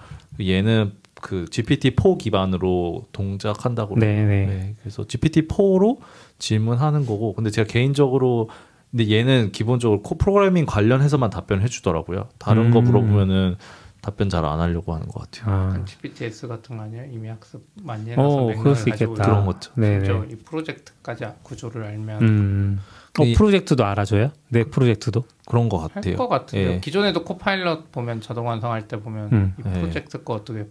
[0.42, 4.28] 얘는 그 GPT-4 기반으로 동작한다고 그래요.
[4.28, 4.46] 네네.
[4.46, 6.00] 네, 그래서 GPT-4로
[6.38, 8.50] 질문하는 거고, 근데 제가 개인적으로
[8.96, 12.30] 근데 얘는 기본적으로 코 프로그래밍 관련해서만 답변해 주더라고요.
[12.38, 12.84] 다른 거 음.
[12.86, 13.56] 물어보면은
[14.02, 15.52] 답변 잘 안 하려고 하는 것 같아요.
[15.80, 17.06] 아, GPTS 같은 거 아니에요?
[17.12, 19.30] 이미 학습 많이 해놔서 오, 맥락을 그럴 수 가지고 있겠다.
[19.30, 19.72] 그런 것죠.
[19.76, 20.10] 네네.
[20.30, 22.80] 이 프로젝트까지 구조를 알면 음.
[23.20, 24.32] 어, 이- 프로젝트도 알아줘요?
[24.50, 25.24] 네, 프로젝트도?
[25.48, 26.16] 그런 것할 같아요.
[26.18, 26.70] 것 같은데요.
[26.74, 26.80] 예.
[26.80, 29.56] 기존에도 코파일럿 보면 자동 완성할 때 보면 음.
[29.58, 29.72] 이 예.
[29.80, 30.66] 프로젝트 거 어떻게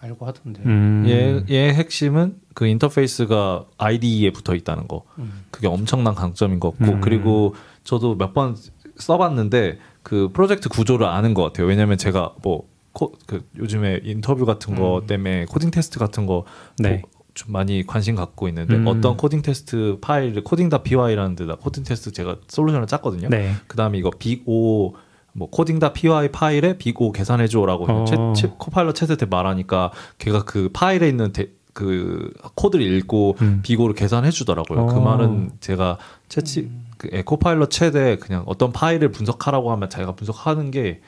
[0.00, 0.62] 알고 하던데.
[0.64, 1.04] 음.
[1.08, 5.04] 얘, 얘 핵심은 그 인터페이스가 IDE에 붙어 있다는 거.
[5.18, 5.44] 음.
[5.50, 7.00] 그게 엄청난 강점인 것 같고, 음.
[7.00, 8.56] 그리고 저도 몇 번
[8.96, 11.66] 써봤는데 그 프로젝트 구조를 아는 것 같아요.
[11.66, 15.06] 왜냐면 제가 뭐 코, 그 요즘에 인터뷰 같은 거 음.
[15.06, 16.44] 때문에 코딩 테스트 같은 거
[16.78, 17.02] 네.
[17.28, 18.86] 뭐좀 많이 관심 갖고 있는데 음.
[18.88, 23.28] 어떤 코딩 테스트 파일을 coding.py라는 데다 코딩 테스트 제가 솔루션을 짰거든요.
[23.28, 23.52] 네.
[23.68, 24.94] 그다음에 이거 Big O
[25.38, 28.04] 뭐 coding.py 파일에 Big O 계산해 줘라고 어.
[28.04, 33.62] 챗, 챗 코파일럿 챗한테 말하니까 걔가 그 파일에 있는 데, 그 코드를 읽고 음.
[33.64, 34.86] Big O를 계산해 주더라고요.
[34.86, 35.00] 그 어.
[35.00, 35.98] 말은 제가
[36.28, 36.86] 채치 음.
[36.98, 41.00] 그 예, 코파일럿 챗에 그냥 어떤 파일을 분석하라고 하면 자기가 분석하는 게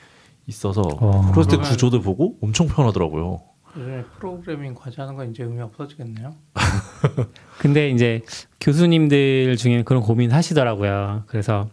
[0.47, 1.31] 있어서 어.
[1.33, 3.41] 그랬을 때 그러면- 구조들 보고 엄청 편하더라고요.
[3.77, 6.35] 요즘에 프로그래밍 과제하는 건 이제 의미 없어지겠네요.
[7.59, 8.21] 근데 이제
[8.59, 11.23] 교수님들 중에는 그런 고민 하시더라고요.
[11.27, 11.69] 그래서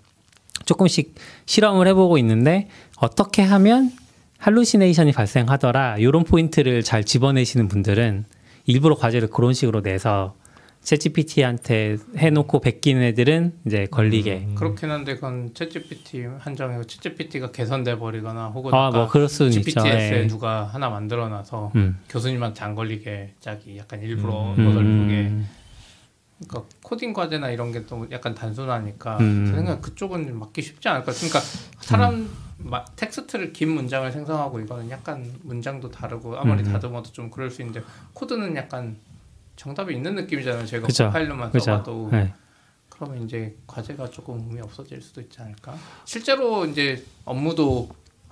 [0.65, 1.15] 조금씩
[1.49, 3.91] 실험을 해보고 있는데 어떻게 하면
[4.39, 5.97] 할루시네이션이 발생하더라.
[5.97, 8.25] 이런 포인트를 잘 집어내시는 분들은
[8.67, 10.35] 일부러 과제를 그런 식으로 내서
[10.85, 14.47] 챗GPT한테 해놓고 베끼는 애들은 이제 걸리게.
[14.51, 14.55] 음.
[14.55, 19.63] 그렇긴 한데 그건 챗GPT 한정이고 챗GPT가 개선돼 버리거나 혹은 아, 뭐 그럴 수는 있죠.
[19.63, 20.27] GPTS에 예.
[20.27, 21.99] 누가 하나 만들어놔서 음.
[22.09, 24.69] 교수님한테 안 걸리게 짝이 약간 일부러 음.
[24.69, 25.49] 어설프게 음.
[26.47, 29.47] 그러니까 코딩 과제나 이런 게 또 약간 단순하니까 음.
[29.47, 31.13] 제 생각 그쪽은 맞기 쉽지 않을까.
[31.13, 31.41] 그러니까
[31.81, 36.73] 사람 마, 텍스트를 긴 문장을 생성하고 이거는 약간 문장도 다르고 아무리 음.
[36.73, 37.83] 다듬어도 좀 그럴 수 있는데
[38.15, 38.97] 코드는 약간
[39.57, 40.67] 정답이 있는 느낌이잖아요.
[40.67, 41.11] 제가 그죠.
[41.11, 41.65] 파일로만 그죠.
[41.67, 42.33] 써봐도 네.
[42.89, 45.77] 그러면 이제 과제가 조금 의미 없어질 수도 있지 않을까?
[46.05, 47.89] 실제로 이제 업무도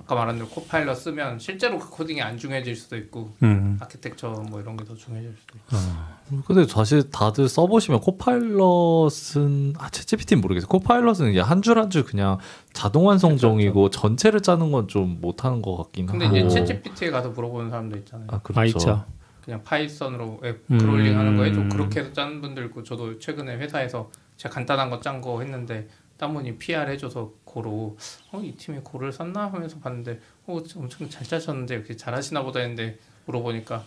[0.07, 3.77] 아까 말한 대로 Copilot 쓰면 실제로 그 코딩이 안 중요해질 수도 있고 음.
[3.81, 6.45] 아키텍처 뭐 이런 게 더 중요해질 수도 있고.
[6.47, 10.69] 근데 사실 다들 써보시면 Copilot은 아 ChatGPT는 모르겠어요.
[10.69, 12.39] Copilot은 그냥 한줄 한 줄 그냥
[12.73, 16.37] 자동 완성 정도이고 전체를 짜는 건 좀 못하는 것 같긴 근데 하고.
[16.37, 18.29] 이제 ChatGPT에 가서 물어보는 사람도 있잖아요.
[18.31, 18.91] 아 그렇죠.
[18.91, 19.07] 아.
[19.45, 20.79] 그냥 Python으로 앱 음.
[20.79, 25.01] crawling 하는 거에 좀 그렇게 해서 짜는 분들 있고 저도 최근에 회사에서 제가 간단한 거
[25.01, 27.97] 짠 거 했는데 딴 분이 PR 해줘서 Go로
[28.33, 32.99] 어 이 팀이 Go를 썼나 하면서 봤는데 어 엄청 잘 짜셨는데 역시 잘하시나 보다 했는데
[33.27, 33.83] 물어보니까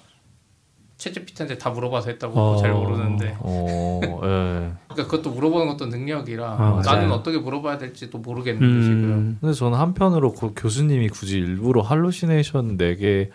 [0.98, 2.58] 챗GPT한테 다 물어봐서 했다고 어.
[2.58, 4.08] 잘 모르는데 어, 예.
[4.10, 6.82] 그러니까 그것도 물어보는 것도 능력이라 아.
[6.84, 12.76] 나는 어떻게 물어봐야 될지도 모르겠는데 지금 음, 근데 저는 한편으로 그 교수님이 굳이 일부러 할루시네이션
[12.76, 13.32] 내게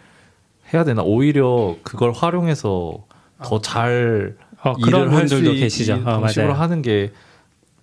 [0.74, 1.02] 해야 되나?
[1.02, 3.06] 오히려 그걸 활용해서
[3.42, 5.94] 더잘 어, 일을 할수 분들도 있는 계시죠.
[5.94, 6.60] 어, 방식으로 맞아요.
[6.60, 7.12] 하는 게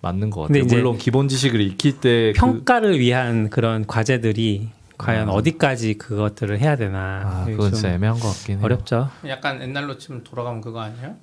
[0.02, 0.76] 맞는 것 근데 같아요.
[0.78, 5.32] 물론 기본 지식을 익힐 때 그, 평가를 위한 그런 과제들이 과연 아.
[5.32, 8.64] 어디까지 그것들을 해야 되나 아, 그건 좀 진짜 애매한 것 같긴 해요.
[8.64, 9.08] 어렵죠.
[9.28, 11.14] 약간 옛날로 치면 돌아가면 그거 아니에요?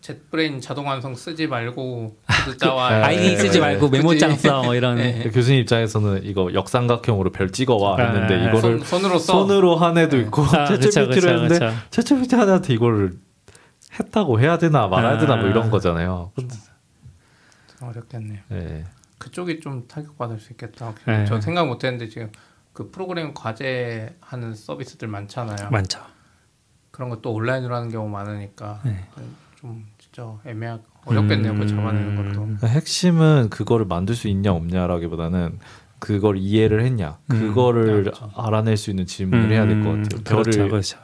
[0.00, 2.94] JetBrains 자동 완성 쓰지 말고 글자와 네.
[3.02, 3.88] IDE 쓰지 말고?
[3.88, 5.28] 메모장 써 뭐 이런 네.
[5.34, 9.32] 교수님 입장에서는 이거 역삼각형으로 별 찍어와 했는데 아, 이거를 손, 손으로 써.
[9.32, 11.72] 손으로 한 애도 있고 아, ChatGPT를 했는데.
[11.90, 13.12] ChatGPT 하나한테 이거를
[13.98, 15.50] 했다고 해야 되나 말아야 되나 뭐 아.
[15.50, 16.30] 이런 거잖아요.
[17.86, 18.40] 어렵겠네요.
[18.48, 18.84] 네.
[19.18, 20.94] 그쪽이 좀 타격받을 수 있겠다.
[21.06, 21.24] 네.
[21.26, 22.30] 저 생각 못했는데 지금
[22.72, 25.70] 그 프로그램 과제 하는 서비스들 많잖아요.
[25.70, 26.00] 많죠.
[26.90, 29.04] 그런 것도 온라인으로 하는 경우 많으니까 네.
[29.56, 31.54] 좀 진짜 애매하 어렵겠네요.
[31.54, 32.42] 그거 잡아내는 것도.
[32.44, 32.58] 음.
[32.62, 35.58] 핵심은 그거를 만들 수 있냐 없냐라기보다는
[35.98, 37.38] 그걸 이해를 했냐 음.
[37.40, 38.30] 그거를 그렇죠.
[38.36, 40.22] 알아낼 수 있는 질문을 해야 될것 음, 같아요.
[40.42, 40.98] 그렇죠, 별을 그렇죠.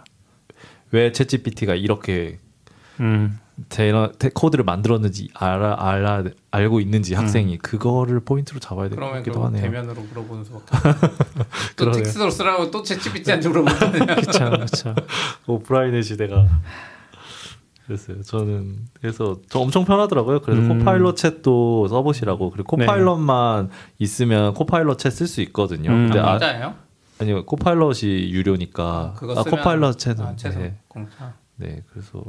[0.93, 2.39] 왜 챗GPT가 이렇게
[3.01, 9.11] 음, 테, 테, 코드를 만들었는지 알아, 알아 알고 있는지 학생이 그거를 포인트로 잡아야 될 것
[9.11, 9.63] 같기도 하네요.
[9.63, 10.77] 대면으로 물어보는 수밖에.
[11.77, 11.91] 또.
[11.93, 14.07] 텍스트로 쓰라고 또 ChatGPT한테 물어보거든요.
[14.07, 14.95] 그렇죠, 그렇죠.
[15.47, 16.47] 오프라인의 시대가
[17.87, 18.23] 그랬어요.
[18.23, 20.41] 저는 그래서 저 엄청 편하더라고요.
[20.41, 20.79] 그래서 음.
[20.79, 22.51] Copilot Chat도 써보시라고.
[22.51, 22.87] 그리고 네.
[22.87, 25.91] Copilot만 있으면 Copilot Chat 쓸 수 있거든요.
[25.91, 26.07] 음.
[26.09, 26.75] 근데 아, 공짜예요?
[27.21, 30.79] 아니요 Copilot이 유료니까 그거 아, 쓰면 코파일럿 챗은 아, 네.
[30.89, 31.35] 공짜.
[31.57, 32.25] 네, 그래서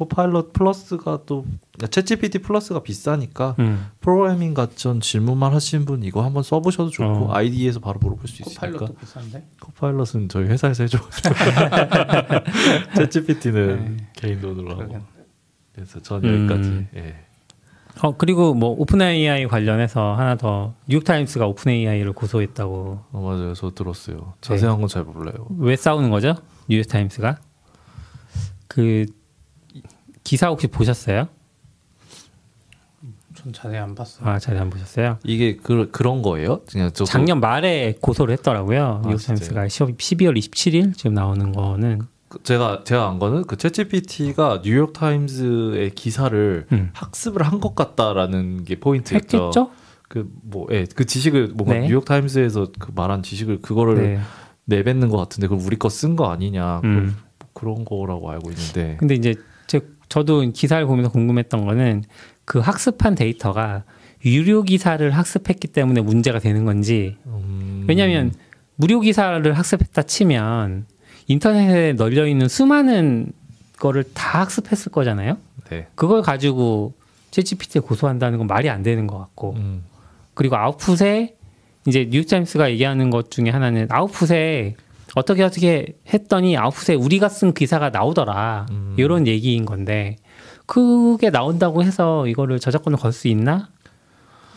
[0.00, 1.44] 코파일럿 플러스가 또
[1.78, 3.90] 챗GPT 플러스가 비싸니까 음.
[4.00, 7.34] 프로그래밍 같은 질문만 하신 분 이거 한번 써보셔도 좋고 어.
[7.34, 9.46] IDE에서 바로 물어볼 수 있으니까 Copilot도 비싼데?
[9.60, 10.98] Copilot은 저희 회사에서 해줘.
[12.96, 13.96] ChatGPT는 네.
[14.14, 15.00] 개인 돈으로 하고.
[15.74, 16.48] 그래서 전 음.
[16.48, 16.86] 여기까지.
[16.96, 17.16] 예.
[18.00, 23.52] 어 그리고 뭐 OpenAI 관련해서 하나 더 뉴욕 타임스가 OpenAI를 고소했다고 어, 맞아요.
[23.52, 24.32] 저 들었어요.
[24.40, 25.46] 자세한 건 잘 몰라요.
[25.58, 26.36] 왜 싸우는 거죠?
[26.68, 27.38] 뉴욕 타임스가
[28.66, 29.04] 그
[30.30, 31.26] 기사 혹시 보셨어요?
[33.34, 34.28] 전 자세히 안 봤어요.
[34.28, 35.18] 아 잘 안 보셨어요?
[35.24, 36.60] 이게 그, 그런 거예요?
[36.70, 39.00] 그냥 저 작년 말에 고소를 했더라고요.
[39.04, 44.62] 아, 뉴욕 타임스가 12월 27일 지금 나오는 거는 그, 제가 제가 안 거는 그 ChatGPT가
[44.62, 46.90] 뉴욕 타임즈의 기사를 음.
[46.92, 49.36] 학습을 한 것 같다라는 게 포인트였죠.
[49.46, 49.70] 했겠죠?
[50.08, 51.88] 그 뭐 예, 그 지식을 뭔가 네.
[51.88, 54.20] 뉴욕 타임즈에서 그 말한 지식을 그거를 네.
[54.66, 57.16] 내뱉는 것 같은데 그걸 우리 거 쓴 거 아니냐 음.
[57.52, 59.40] 그런 거라고 알고 있는데 근데 이제 제,
[60.10, 62.04] 저도 기사를 보면서 궁금했던 거는
[62.44, 63.84] 그 학습한 데이터가
[64.26, 68.34] 유료 기사를 학습했기 때문에 문제가 되는 건지 음, 왜냐하면
[68.76, 70.84] 무료 기사를 학습했다 치면
[71.28, 73.32] 인터넷에 널려 있는 수많은
[73.78, 75.38] 거를 다 학습했을 거잖아요.
[75.70, 75.86] 네.
[75.94, 76.92] 그걸 가지고
[77.30, 79.84] 챗GPT에 고소한다는 건 말이 안 되는 것 같고 음.
[80.34, 81.36] 그리고 아웃풋에
[81.86, 84.74] 이제 뉴욕타임스가 얘기하는 것 중에 하나는 아웃풋에
[85.14, 88.94] 어떻게 어떻게 했더니 아웃풋에 우리가 쓴 기사가 나오더라 음.
[88.98, 90.16] 이런 얘기인 건데
[90.66, 93.68] 그게 나온다고 해서 이거를 저작권을 걸 수 있나?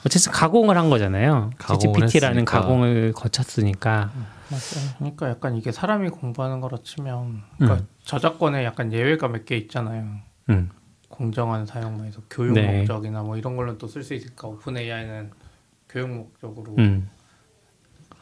[0.05, 1.51] 어쨌든 가공을 한 거잖아요.
[1.57, 2.45] 가공을 GPT라는.
[2.45, 4.11] 가공을 거쳤으니까.
[4.49, 4.93] 맞아요.
[4.99, 10.05] 그러니까 약간 이게 사람이 공부하는 거라 치면 그러니까 저작권에 약간 예외가 몇 개 있잖아요.
[10.49, 10.69] 음.
[11.07, 12.79] 공정한 사용에서 교육 네.
[12.79, 15.31] 목적이나 뭐 이런 걸로 또 쓸 수 있으니까 오픈 AI는
[15.89, 17.09] 교육 목적으로 음.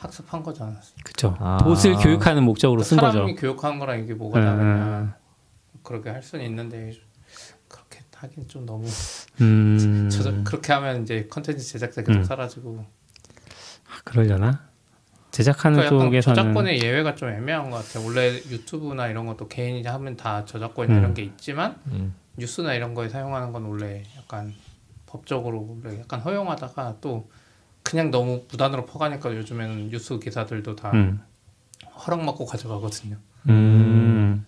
[0.06, 0.76] 학습한 거잖아.
[1.04, 1.36] 그렇죠.
[1.40, 1.58] 아.
[1.58, 3.12] 봇을 교육하는 목적으로 쓴 거죠.
[3.14, 4.44] 사람이 교육하는 거랑 이게 뭐가 음.
[4.46, 5.16] 다르냐.
[5.84, 6.94] 그렇게 할 수는 있는데
[7.68, 8.88] 그렇게 하긴 좀 너무
[9.42, 10.10] 음.
[10.12, 12.24] 저작- 그렇게 하면 이제 컨텐츠 제작자 계속 음.
[12.24, 12.86] 사라지고
[13.88, 14.70] 아, 그러려나?
[15.30, 18.06] 제작하는 그러니까 쪽에서는 저작권의 예외가 좀 애매한 것 같아요.
[18.06, 20.98] 원래 유튜브나 이런 것도 개인이 하면 다 저작권 음.
[20.98, 22.16] 이런 게 있지만 음.
[22.38, 24.54] 뉴스나 이런 거에 사용하는 건 원래 약간
[25.06, 27.30] 법적으로 원래 약간 허용하다가 또
[27.84, 31.22] 그냥 너무 무단으로 퍼가니까 요즘에는 뉴스 기사들도 다 음.
[32.06, 33.18] 허락받고 가져가거든요.
[33.50, 34.46] 음.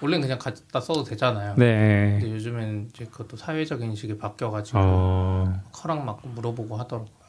[0.00, 1.54] 원래는 그냥 갖다 써도 되잖아요.
[1.56, 2.18] 네.
[2.20, 5.62] 근데 요즘에는 이제 그것도 사회적 인식이 바뀌어가지고 어.
[5.82, 7.22] 허락받고 물어보고 하더라고요.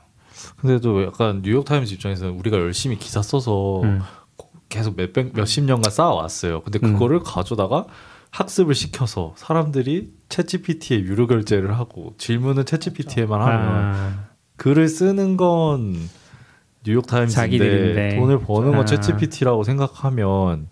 [0.58, 4.02] 근데도 약간 뉴욕 타임즈 입장에서는 우리가 열심히 기사 써서 음.
[4.70, 6.64] 계속 몇백 몇십 년간 쌓아왔어요.
[6.64, 6.94] 근데 음.
[6.94, 7.86] 그거를 가져다가
[8.32, 14.33] 학습을 시켜서 사람들이 챗GPT에 유료 결제를 하고 질문은 챗GPT에만 하면 아.
[14.58, 15.96] 글을 쓰는 건
[16.86, 18.18] 뉴욕 자기들인데.
[18.18, 18.86] 돈을 버는 건 아.
[18.86, 20.68] 챗GPT라고 생각하면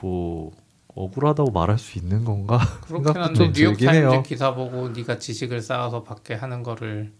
[0.00, 0.52] 뭐
[0.94, 2.58] 억울하다고 말할 수 있는 건가?
[2.82, 4.28] 그렇긴 생각도 한데 좀 뉴욕 타임즈.
[4.28, 7.12] 기사 보고 네가 지식을 쌓아서 받게 하는 거를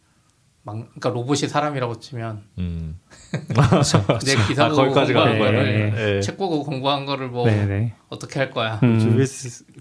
[0.65, 2.97] 막 그러니까 로봇이 사람이라고 치면 음.
[4.25, 5.95] 내 기사 아, 거기까지 공부한 가는 거를 거예요?
[6.15, 6.21] 네.
[6.21, 7.95] 책 보고 공부한 거를 뭐 네네.
[8.11, 8.79] 어떻게 할 거야?
[8.85, 9.19] 음,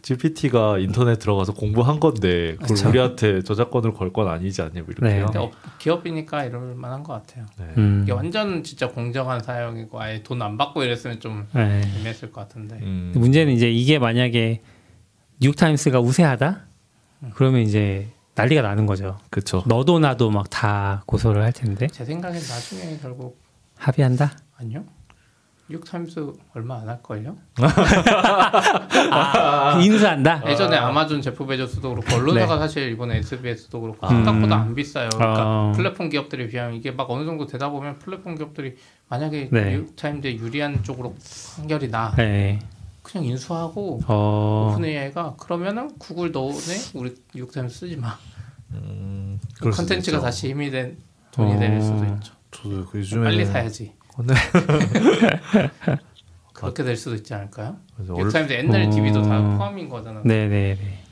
[0.01, 2.89] GPT가 인터넷 들어가서 공부한 건데 그걸 그쵸.
[2.89, 5.13] 우리한테 저작권을 걸 건 아니지 않냐 뭐 이렇게.
[5.13, 5.23] 네.
[5.23, 7.45] 근데 업- 기업이니까 이럴 만한 것 같아요.
[7.59, 7.65] 네.
[7.77, 11.81] 음, 이게 완전 진짜 공정한 사용이고 아예 돈 안 받고 이랬으면 좀 네.
[11.99, 12.77] 애매했을 것 같은데.
[12.81, 13.11] 음.
[13.15, 14.61] 문제는 이제 이게 만약에
[15.39, 16.65] 뉴욕타임스가 우세하다?
[17.35, 19.17] 그러면 이제 난리가 나는 거죠.
[19.29, 19.63] 그쵸.
[19.67, 23.39] 너도 나도 막 다 고소를 할 텐데 제 생각엔 나중에 결국
[23.77, 24.31] 합의한다?
[24.57, 24.83] 아니요.
[25.69, 27.37] 뉴욕타임스 얼마 안 할 걸요?
[29.11, 30.43] 아, 인수한다?
[30.49, 35.07] 예전에 아마존 제프 베조스도 그렇고 언론사가 사실 이번에 SBS도 그렇고 생각보다 안 비싸요.
[35.15, 35.71] 그러니까 아.
[35.75, 38.75] 플랫폼 기업들에 비하면 이게 막 어느 정도 되다 보면 플랫폼 기업들이
[39.07, 39.71] 만약에 네.
[39.71, 41.15] 뉴욕타임즈에 유리한 쪽으로
[41.57, 42.59] 판결이 나 네.
[43.03, 46.55] 그냥 인수하고 어, OpenAI가 그러면은 구글 너네
[46.93, 48.17] 우리 뉴욕타임즈 쓰지 마.
[48.71, 50.19] 음, 수도 컨텐츠가.
[50.19, 50.97] 다시 힘이 된
[51.31, 51.81] 돈이 될 어.
[51.81, 52.33] 수도 있죠.
[52.51, 53.93] 저도 그 요즘에 빨리 사야지.
[54.23, 54.33] 네.
[56.53, 57.77] 그렇게 될 수도 있지 않을까요?
[57.99, 58.89] 뉴욕타임즈 옛날 어.
[58.91, 60.21] TV도 다 포함인 거잖아.
[60.23, 61.03] 네네네.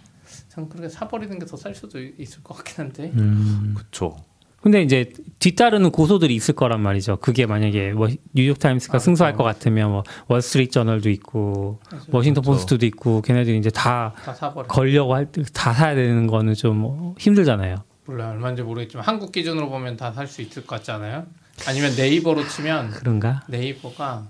[0.50, 3.12] 참 그렇게 사버리는 게 더 쌀 수도 있을 것 같긴 한데.
[3.16, 3.74] 음.
[3.78, 4.16] 그쵸.
[4.62, 7.18] 근데 이제 뒤따르는 고소들이 있을 거란 말이죠.
[7.18, 9.44] 그게 만약에 뭐 뉴욕타임스가 아, 승소할 그렇죠.
[9.44, 11.80] 것 같으면 뭐 월스트리트 저널도 있고
[12.12, 12.58] 워싱턴 그렇죠.
[12.58, 14.34] 포스트도 있고 걔네들이 이제 다 다.
[14.68, 17.76] 걸려고 할 때 다 사야 되는 거는 좀 힘들잖아요.
[18.06, 21.26] 몰라 얼마인지 모르겠지만 한국 기준으로 보면 다 살 수 있을 것 같지 않아요?
[21.68, 23.44] 아니면 네이버로 치면 그런가?
[23.48, 24.28] 네이버가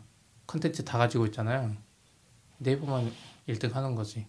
[0.48, 1.72] 컨텐츠 다 가지고 있잖아요.
[2.60, 3.12] 네이버만
[3.48, 4.26] 1등 하는 거지.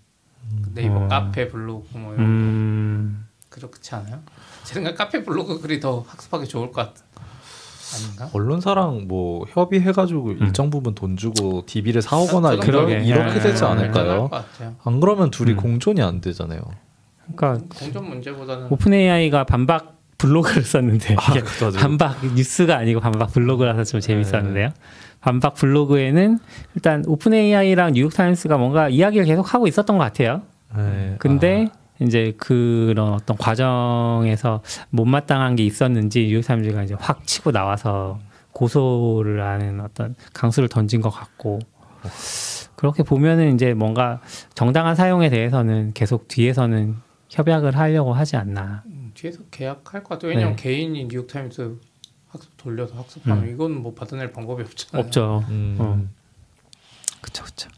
[0.74, 1.08] 네이버 어.
[1.08, 3.26] 카페 블로그 뭐 이런 음.
[3.50, 4.22] 그렇지 않아요?
[4.70, 6.94] 제 생각 카페 블로그 글이 더 학습하기 좋을 것 같.
[7.92, 8.30] 아닌가?
[8.32, 13.00] 언론사랑 뭐 협의해가지고 일정 부분 돈 주고 DB를 사오거나 아, 이런 그러게.
[13.00, 13.40] 이렇게 네.
[13.40, 13.66] 되지 네.
[13.68, 14.28] 않을까요?
[14.28, 14.76] 같아요.
[14.84, 15.56] 안 그러면 둘이 음.
[15.56, 16.60] 공존이 안 되잖아요.
[17.34, 21.34] 그러니까 공정 문제보다는 오픈 AI가 반박 블로그를 썼는데 아,
[21.76, 24.68] 반박 뉴스가 아니고 반박 블로그라서 좀 재밌었는데요.
[24.68, 24.74] 네.
[25.20, 26.38] 반박 블로그에는
[26.76, 30.42] 일단 오픈 AI랑 뉴욕 타임스가 뭔가 이야기를 계속 하고 있었던 것 같아요.
[30.76, 31.16] 네.
[31.18, 38.18] 근데 이제 그런 어떤 과정에서 못마땅한 게 있었는지 뉴욕 타임즈가 이제 확 치고 나와서
[38.52, 41.60] 고소를 하는 어떤 강수를 던진 것 같고
[42.76, 44.20] 그렇게 보면은 이제 뭔가
[44.54, 46.96] 정당한 사용에 대해서는 계속 뒤에서는
[47.28, 48.82] 협약을 하려고 하지 않나.
[48.86, 50.30] 음, 뒤에서 계약할 것 같아요.
[50.30, 50.62] 왜냐면 네.
[50.62, 51.76] 개인이 뉴욕 타임스
[52.28, 55.04] 학습 돌려서 학습하면 이건 뭐 받아낼 방법이 없잖아요.
[55.04, 55.44] 없죠.
[55.48, 55.76] 음.
[55.78, 56.02] 어.
[57.20, 57.68] 그쵸, 그쵸.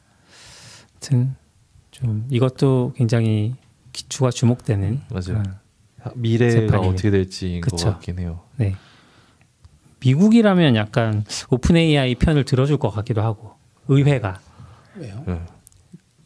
[0.92, 1.34] 하여튼
[1.90, 3.56] 좀 이것도 굉장히
[3.92, 5.42] 기초가 주목되는 맞아요.
[6.04, 6.88] 어, 미래가 재판이네.
[6.88, 7.86] 어떻게 될지인 것 그쵸.
[7.92, 8.40] 같긴 해요.
[8.56, 8.74] 네.
[10.00, 13.52] 미국이라면 약간 오픈 AI 편을 들어줄 것 같기도 하고
[13.88, 14.40] 의회가
[14.96, 15.22] 왜요?
[15.26, 15.40] 네.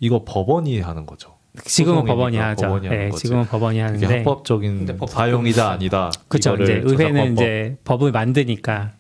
[0.00, 1.36] 이거 법원이 하는 거죠.
[1.64, 2.66] 지금은 법원이 하죠.
[2.66, 3.22] 법원이 하는 네, 거지.
[3.22, 6.10] 지금은 법원이 하는데 합법적인 사용이다 아니다.
[6.28, 6.54] 그렇죠.
[6.54, 7.32] 이제 의회는 저작권법.
[7.32, 8.92] 이제 법을 만드니까.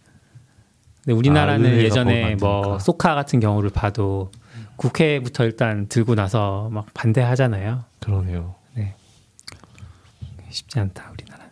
[1.04, 2.78] 근데 우리나라는 아, 예전에 뭐.
[2.78, 4.30] 소카 같은 경우를 봐도
[4.76, 7.84] 국회부터 일단 들고 나서 막 반대하잖아요.
[8.00, 8.55] 그러네요.
[10.56, 11.46] 쉽지 않다 우리나라는.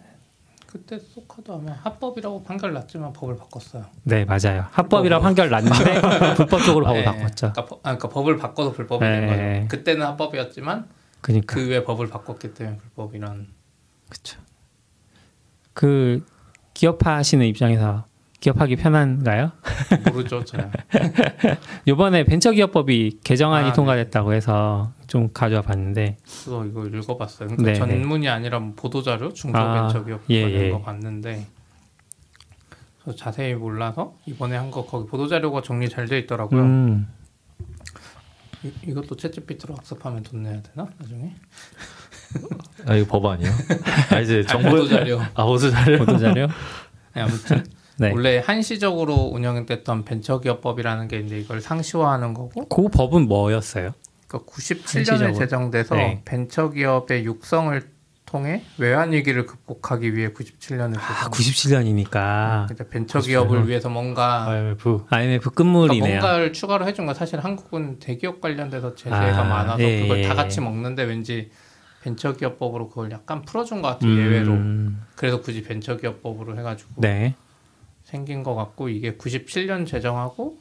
[0.67, 3.85] 그때 소카도 아마 합법이라고 판결 났지만 법을 바꿨어요.
[4.03, 4.65] 네 맞아요.
[4.73, 6.01] 합법이라 판결 났는데
[6.35, 7.05] 불법적으로 법을 네.
[7.05, 7.53] 바꿨죠.
[7.53, 9.57] 그러니까, 법- 아, 그러니까 법을 바꿔서 불법이 된 네.
[9.61, 9.69] 거죠.
[9.69, 10.89] 그때는 합법이었지만
[11.21, 13.47] 그러니까 그 후에 법을 바꿨기 때문에 불법이란.
[14.09, 14.41] 그렇죠.
[15.75, 16.25] 그
[16.75, 18.07] 기업하시는 입장에서
[18.41, 19.53] 기업하기 편한가요?
[20.13, 20.71] 모르죠, 저는.
[21.87, 27.49] 이번에 벤처기업법이 개정안이 아, 통과됐다고 해서 좀 가져와 봤는데 그거 이거 읽어봤어요.
[27.49, 27.79] 그러니까 네, 네.
[27.79, 30.71] 전문이 아니라 뭐 보도 자료 아, 중소벤처기업 예, 관련 예.
[30.71, 31.47] 거 봤는데
[33.05, 36.63] 저 자세히 몰라서 이번에 한 거 거기 보도 자료가 정리 잘 돼 있더라고요.
[36.63, 37.09] 음,
[38.63, 41.35] 이, 이것도 채찌피트로 학습하면 돈 내야 되나 나중에?
[42.87, 43.53] 아 이거 법 아니에요?
[44.11, 45.21] 아 이제 정부 보도 자료.
[45.35, 45.99] 아 보도 자료.
[45.99, 46.47] 보도 자료.
[47.15, 47.65] 네, 아무튼
[47.99, 48.11] 네.
[48.11, 53.93] 원래 한시적으로 운영됐던 벤처기업법이라는 게 이제 이걸 상시화하는 거고 그 법은 뭐였어요?
[54.35, 55.33] 그러니까 97년에 한시적으로.
[55.35, 56.23] 제정돼서 네.
[56.25, 57.95] 벤처기업의 육성을
[58.27, 61.31] 통해 외환 위기를 극복하기 위해 97년에 아, 제정.
[61.31, 65.05] 97년이니까 그러니까 벤처기업을 위해서 뭔가 IMF.
[65.11, 66.09] IMF 그러니까 끝물이네요.
[66.21, 70.29] 뭔가를 추가로 해준 건 사실 한국은 대기업 관련돼서 제재가 아, 많아서 예, 그걸 예.
[70.29, 71.51] 다 같이 먹는데 왠지
[72.03, 77.35] 벤처기업법으로 그걸 약간 풀어준 것 같아요 예외로 음, 그래서 굳이 벤처기업법으로 해가지고 네.
[78.03, 80.59] 생긴 것 같고 이게 97년 제정하고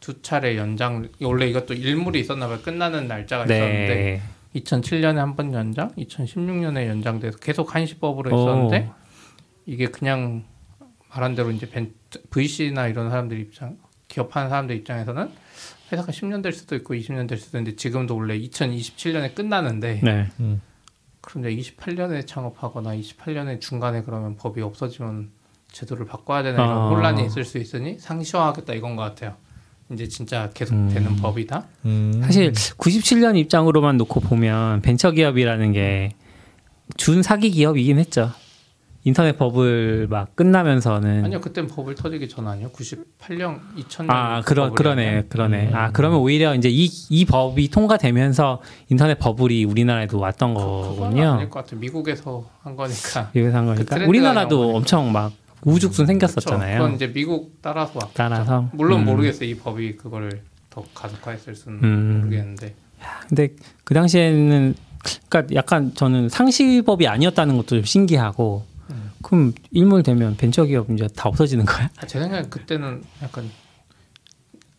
[0.00, 4.22] 두 차례 연장 원래 이것도 일물이 있었나 봐요 끝나는 날짜가 있었는데 네.
[4.60, 8.38] 2007년에 한 번 연장 2016년에 연장돼서 계속 한시법으로 오.
[8.40, 8.90] 했었는데
[9.66, 10.44] 이게 그냥
[11.10, 11.92] 말한 대로 이제 벤,
[12.30, 13.76] VC나 이런 사람들 입장
[14.08, 15.30] 기업하는 사람들 입장에서는
[15.92, 20.28] 회사가 10년 될 수도 있고 20년 될 수도 있는데 지금도 원래 2027년에 끝나는데 네.
[20.40, 20.60] 음.
[21.20, 25.30] 그럼 이제 28년에 창업하거나 28년에 중간에 그러면 법이 없어지면
[25.72, 26.88] 제도를 바꿔야 되나 이런 아.
[26.88, 29.36] 혼란이 있을 수 있으니 상시화하겠다 이건 것 같아요.
[29.92, 30.90] 이제 진짜 계속 음.
[30.92, 31.64] 되는 법이다.
[31.86, 32.20] 음.
[32.22, 36.10] 사실 97년 입장으로만 놓고 보면 벤처 기업이라는 게
[36.96, 38.30] 준 사기 기업이긴 했죠.
[39.04, 42.70] 인터넷 버블 막 끝나면서는 아니요 그땐 법을 터지기 전 아니요.
[42.70, 49.18] 98년 2000년 아 그러 그러네 그러네 아 그러면 오히려 이제 이 이 법이 통과되면서 인터넷
[49.18, 51.32] 버블이 우리나라에도 왔던 그건 거군요.
[51.34, 51.80] 아닐 것 같아요.
[51.80, 52.96] 미국에서 한 거니까.
[52.96, 54.76] 산그 거니까 트렌드가 우리나라도.
[54.76, 55.32] 엄청 막
[55.64, 56.06] 우죽순 그쵸?
[56.06, 56.78] 생겼었잖아요.
[56.78, 58.10] 그건 이제 미국 따라서 왔.
[58.14, 59.04] 따라서 물론 음.
[59.06, 59.48] 모르겠어요.
[59.48, 62.20] 이 법이 그거를 더 가속화했을 수는 음.
[62.22, 62.74] 모르겠는데.
[63.28, 63.48] 근데
[63.84, 64.74] 그 당시에는
[65.28, 69.10] 그러니까 약간 저는 상시법이 아니었다는 것도 좀 신기하고 음.
[69.22, 71.88] 그럼 일몰 되면 벤처기업 이제 다 없어지는 거야?
[71.98, 73.48] 아, 제 생각엔 그때는 약간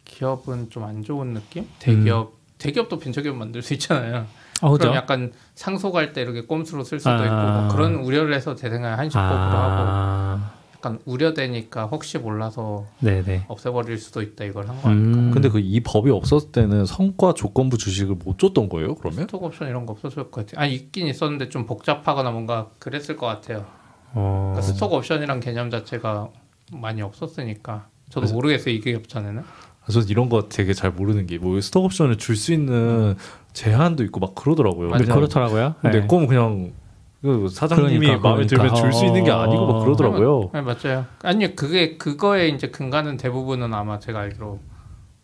[0.05, 1.67] 기업은 좀 안 좋은 느낌?
[1.79, 4.25] 대기업 대기업도 벤처기업 만들 수 있잖아요.
[4.61, 4.93] 어, 그럼?
[4.95, 7.23] 약간 상속할 때 이렇게 꼼수로 쓸 수도 아.
[7.23, 13.45] 있고 뭐 그런 우려를 해서 제 생각에 한식법으로 하고 아, 약간 우려되니까 혹시 몰라서 네네.
[13.49, 15.19] 없애버릴 수도 있다 이걸 한 거 아닐까?
[15.19, 15.31] 음.
[15.31, 18.95] 근데 그 이 법이 없었을 때는 성과 조건부 주식을 못 줬던 거예요?
[18.95, 19.21] 그러면?
[19.21, 20.61] 스톡 옵션 이런 거 없었을 것 같아요.
[20.61, 23.65] 아 있긴 있었는데 좀 복잡하거나 뭔가 그랬을 것 같아요.
[24.13, 26.29] 어, 그러니까 스톡 옵션이란 개념 자체가
[26.71, 29.43] 많이 없었으니까 저도 그래서- 모르겠어요 이 기업 전에는.
[29.83, 33.15] 그래서 이런 거 되게 잘 모르는 게 뭐 스톡 옵션을 줄 수 있는
[33.53, 34.91] 제한도 있고 막 그러더라고요.
[34.91, 35.75] 근데 그렇더라고요.
[35.83, 36.07] 내 네.
[36.07, 36.73] 거면 그냥 그
[37.21, 38.47] 사장님이 그러니까, 마음에 그러니까.
[38.47, 39.79] 들면 줄 수 있는 게 아니고 막 어.
[39.83, 40.51] 그러더라고요.
[40.53, 41.05] 네 맞아요.
[41.23, 44.59] 아니 그게 그거에 이제 근간은 대부분은 아마 제가 알기로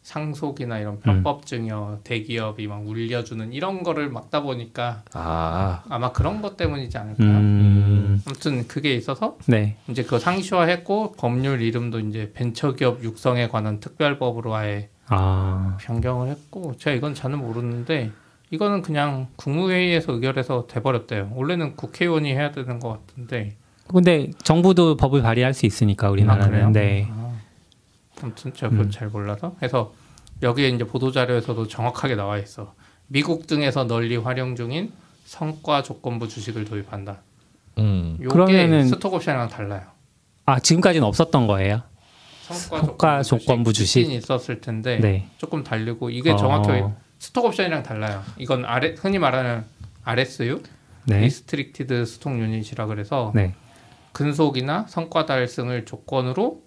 [0.01, 6.95] 상속이나 이런 편법증이요 대기업이 막 울려주는 이런 거를 막다 보니까 아, 아마 그런 것 때문이지
[6.95, 7.27] 않을까요?
[7.27, 9.77] 음, 아무튼 그게 있어서 네.
[9.87, 16.95] 이제 그거 상시화했고 법률 이름도 이제 벤처기업 육성에 관한 특별법으로 아예 아, 변경을 했고 제가
[16.95, 18.11] 이건 잘은 모르는데
[18.51, 21.31] 이거는 그냥 국무회의에서 의결해서 돼버렸대요.
[21.33, 23.55] 원래는 국회의원이 해야 되는 것 같은데
[23.87, 26.69] 근데 정부도 법을 발의할 수 있으니까 아, 우리나라는 그래요?
[26.71, 27.07] 네.
[27.11, 27.33] 아,
[28.21, 28.89] 아무튼 제가 음.
[28.91, 29.93] 잘 몰라서 그래서
[30.41, 32.73] 여기에 이제 보도 자료에서도 정확하게 나와 있어.
[33.07, 34.91] 미국 등에서 널리 활용 중인
[35.25, 37.17] 성과 조건부 주식을 도입한다.
[37.77, 38.17] 음.
[38.21, 39.81] 그러면은- 스톡 옵션이랑 달라요.
[40.45, 41.81] 아 지금까지는 없었던 거예요.
[42.41, 44.01] 성과, 성과 조건부 주식.
[44.01, 45.27] 있긴 있었을 텐데 네.
[45.37, 46.83] 조금 다르고 이게 어, 정확히
[47.25, 48.21] 스톡 옵션이랑 달라요.
[48.37, 49.63] 이건 아레, 흔히 말하는
[50.03, 50.61] RSU,
[51.07, 51.21] 네.
[51.21, 53.55] Restricted Stock Unit이라 그래서 네.
[54.11, 56.61] 근속이나 성과 달성을 조건으로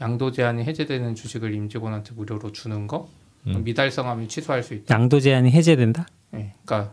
[0.00, 3.08] 양도 제한이 해제되는 주식을 임직원한테 무료로 주는 거
[3.46, 3.62] 음.
[3.62, 4.92] 미달성하면 취소할 수 있다.
[4.94, 6.06] 양도 제한이 해제된다?
[6.34, 6.92] 예, 그러니까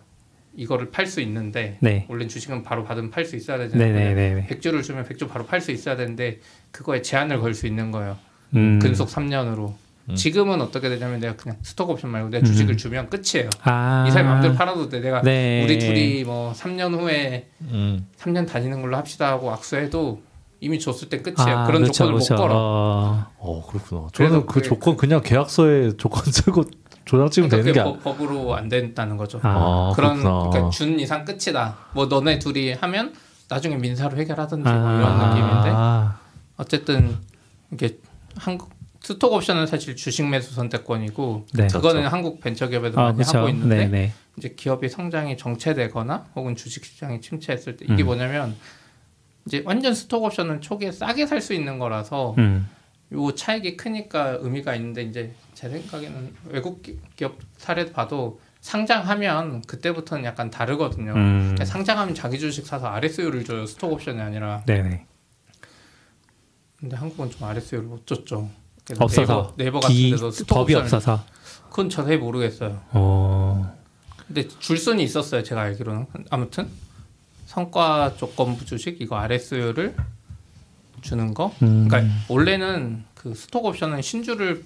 [0.56, 2.06] 이거를 팔 수 있는데 네.
[2.10, 3.94] 원래 주식은 바로 받으면 팔 수 있어야 되잖아요.
[3.94, 4.48] 네, 네, 네, 네.
[4.48, 6.40] 100주를 주면 100주 바로 팔 수 있어야 되는데
[6.72, 8.16] 그거에 제한을 걸 수 있는 거예요.
[8.56, 8.78] 음.
[8.80, 9.74] 근속 3년으로.
[10.10, 10.16] 음.
[10.16, 12.46] 지금은 어떻게 되냐면 내가 그냥 스톡 옵션 말고 내가 음.
[12.46, 13.50] 주식을 주면 끝이에요.
[13.64, 14.06] 아.
[14.08, 15.00] 이 사람이 마음대로 팔아도 돼.
[15.02, 15.64] 내가 네.
[15.64, 18.08] 우리 둘이 뭐 3년 후에 음.
[18.18, 20.22] 3년 다니는 걸로 합시다 하고 악수해도
[20.60, 21.58] 이미 줬을 때 끝이에요.
[21.60, 22.34] 아, 그런 그렇죠, 조건을 그렇죠.
[22.34, 22.56] 못 걸어.
[22.56, 24.08] 어, 어 그렇구나.
[24.14, 26.64] 저는 그 그게- 조건 그냥 계약서에 조건 쓰고
[27.06, 27.84] 조장 찍으면 그러니까 되는 게.
[27.84, 29.40] 법, 법으로 안 된다는 거죠.
[29.44, 29.50] 아.
[29.50, 30.18] 아, 그런.
[30.18, 31.78] 그러니까 준 이상 끝이다.
[31.94, 33.14] 뭐 너네 둘이 하면
[33.50, 34.98] 나중에 민사로 해결하든지 뭐 아.
[34.98, 36.18] 이런 느낌인데 아.
[36.58, 37.18] 어쨌든
[37.72, 38.00] 이게
[38.36, 38.77] 한국
[39.08, 41.68] 스톡 옵션은 사실 주식 매수 선택권이고 네.
[41.68, 43.38] 그거는 한국 벤처기업에도 아, 많이 그렇죠.
[43.38, 44.14] 하고 있는데 네, 네.
[44.38, 48.08] 이제 기업이 성장이 정체되거나 혹은 주식 시장이 침체했을 때 이게 음.
[48.08, 48.58] 뭐냐면
[49.46, 52.68] 이제 완전 스톡 옵션은 초기에 싸게 살 수 있는 거라서 음.
[53.14, 60.26] 요 차익이 크니까 의미가 있는데 이제 제 생각에는 외국 기- 기업 사례 봐도 상장하면 그때부터는
[60.26, 61.14] 약간 다르거든요.
[61.14, 61.56] 음.
[61.64, 63.66] 상장하면 자기 주식 사서 RSU를 줘요.
[63.66, 64.64] 스톡 옵션이 아니라.
[64.66, 65.06] 네, 네.
[66.78, 68.50] 근데 한국은 좀 RSU를 못 줬죠.
[69.00, 69.54] 없어서.
[69.58, 71.24] 네이버, 네이버 기, 같은 데서 법이 없어서.
[71.70, 72.82] 그건 자세히 모르겠어요.
[72.92, 73.76] 어.
[74.26, 75.44] 근데 줄 수는 있었어요.
[75.44, 76.06] 제가 알기로는.
[76.30, 76.68] 아무튼
[77.46, 79.96] 성과 조건부 주식 이거 RSU를
[81.02, 81.54] 주는 거.
[81.62, 81.88] 음.
[81.88, 84.64] 그러니까 원래는 그 스톡 옵션은 신주를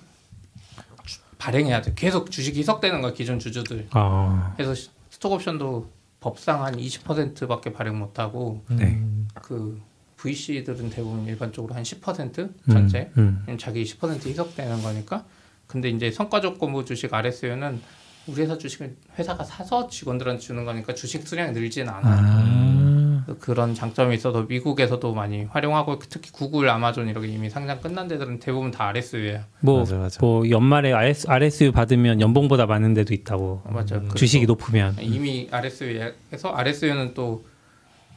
[1.05, 1.93] 주- 발행해야 돼.
[1.95, 3.87] 계속 주식이 희석되는 거야 기존 주주들.
[3.93, 4.53] 어.
[4.55, 9.01] 그래서 시- 스톡 옵션도 법상 한 20%밖에 발행 못 하고 네.
[9.35, 9.81] 그
[10.21, 13.39] VC들은 대부분 일반적으로 한 10% 음, 전체 음.
[13.41, 15.25] 왜냐면 자기 20% 희석되는 거니까.
[15.67, 17.81] 근데 이제 성과 조건부 주식 RSU는
[18.27, 22.01] 우리 회사 주식을 회사가 사서 직원들한테 주는 거니까 주식 수량이 늘지는 않아.
[22.03, 23.25] 아.
[23.39, 28.71] 그런 장점이 있어서 미국에서도 많이 활용하고 특히 구글, 아마존 이렇게 이미 상장 끝난 데들은 대부분
[28.71, 29.41] 다 RSU예요.
[29.61, 30.19] 뭐, 맞아, 맞아.
[30.21, 33.61] 뭐 연말에 RS, RSU 받으면 연봉보다 많은 데도 있다고.
[33.65, 33.85] 맞아요.
[34.01, 34.95] 그래서 주식이 높으면.
[34.99, 37.45] 이미 RSU에서 RSU는 또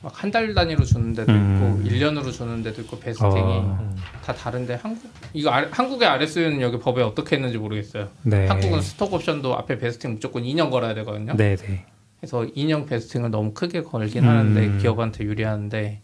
[0.04, 1.82] 막 한 달 단위로 주는 데도 음.
[1.82, 3.94] 있고 1년으로 주는 데도 있고 베스팅이 어.
[4.22, 8.08] 다 다른데 한국 이거 아- 한국의 RSU는 여기 법에 어떻게 했는지 모르겠어요.
[8.22, 8.46] 네.
[8.46, 11.34] 한국은 스톡 옵션도 앞에 베스팅 무조건 2년 걸어야 되거든요.
[11.36, 11.86] 네, 네.
[12.20, 14.28] 그래서 인형 베스팅을 너무 크게 걸긴 음.
[14.28, 16.00] 하는데 기업한테 유리하는데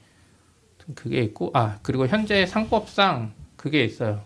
[0.85, 4.23] 좀 그게 있고 아 그리고 현재 상법상 그게 있어요.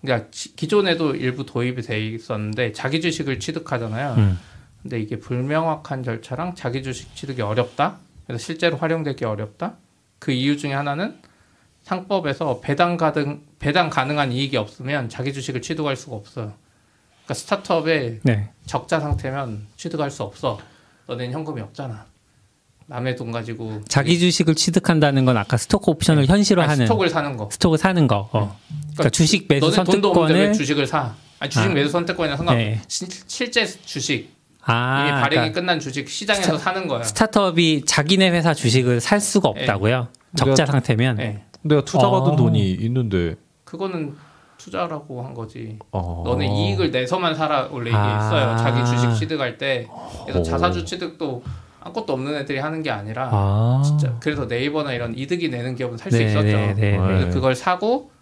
[0.00, 4.14] 그러니까 지- 기존에도 일부 도입이 돼 있었는데 자기 주식을 취득하잖아요.
[4.18, 4.38] 음.
[4.82, 7.98] 근데 이게 불명확한 절차랑 자기 주식 취득이 어렵다.
[8.32, 9.74] 그래서 실제로 활용되기 어렵다.
[10.18, 11.20] 그 이유 중에 하나는
[11.82, 16.54] 상법에서 배당 가능 배당 가능한 이익이 없으면 자기 주식을 취득할 수가 없어요.
[17.24, 18.48] 그러니까 스타트업에 네.
[18.64, 20.58] 적자 상태면 취득할 수 없어.
[21.08, 22.06] 너네는 현금이 없잖아.
[22.86, 27.50] 남의 돈 가지고 자기 주식을 취득한다는 건 아까 스톡 옵션을 현실화하는 아니, 스톡을 사는 거.
[27.52, 28.30] 스톡을 사는 거.
[28.32, 28.58] 어.
[28.94, 31.14] 그러니까 주식 매수 선택권을 주식을 사?
[31.38, 31.74] 아니 주식 아.
[31.74, 32.56] 매수 선택권이나 상관.
[32.56, 32.80] 네.
[32.88, 34.30] 시- 실제 주식
[34.64, 37.02] 아, 이미 발행이 그러니까 끝난 주식 시장에서 사는 거야.
[37.02, 40.08] 스타트업이 자기네 회사 주식을 살 수가 없다고요.
[40.36, 41.16] 적자 상태면.
[41.16, 41.44] 네.
[41.62, 42.36] 내가 투자받은 어.
[42.36, 44.14] 돈이 있는데 그거는
[44.58, 45.78] 투자라고 한 거지.
[45.90, 46.22] 어.
[46.24, 48.18] 너네 이익을 내서만 살아 원래 이게 아.
[48.18, 48.56] 있어요.
[48.56, 49.88] 자기 주식 취득할 때.
[50.24, 50.42] 그래서 오.
[50.42, 51.42] 자사주 취득도
[51.80, 53.82] 아무것도 없는 애들이 하는 게 아니라 아.
[53.84, 56.46] 진짜 그래서 네이버나 이런 이득이 내는 기업은 살수 네, 있었죠.
[56.46, 57.30] 네, 네, 그래서 네.
[57.32, 58.12] 그걸 사고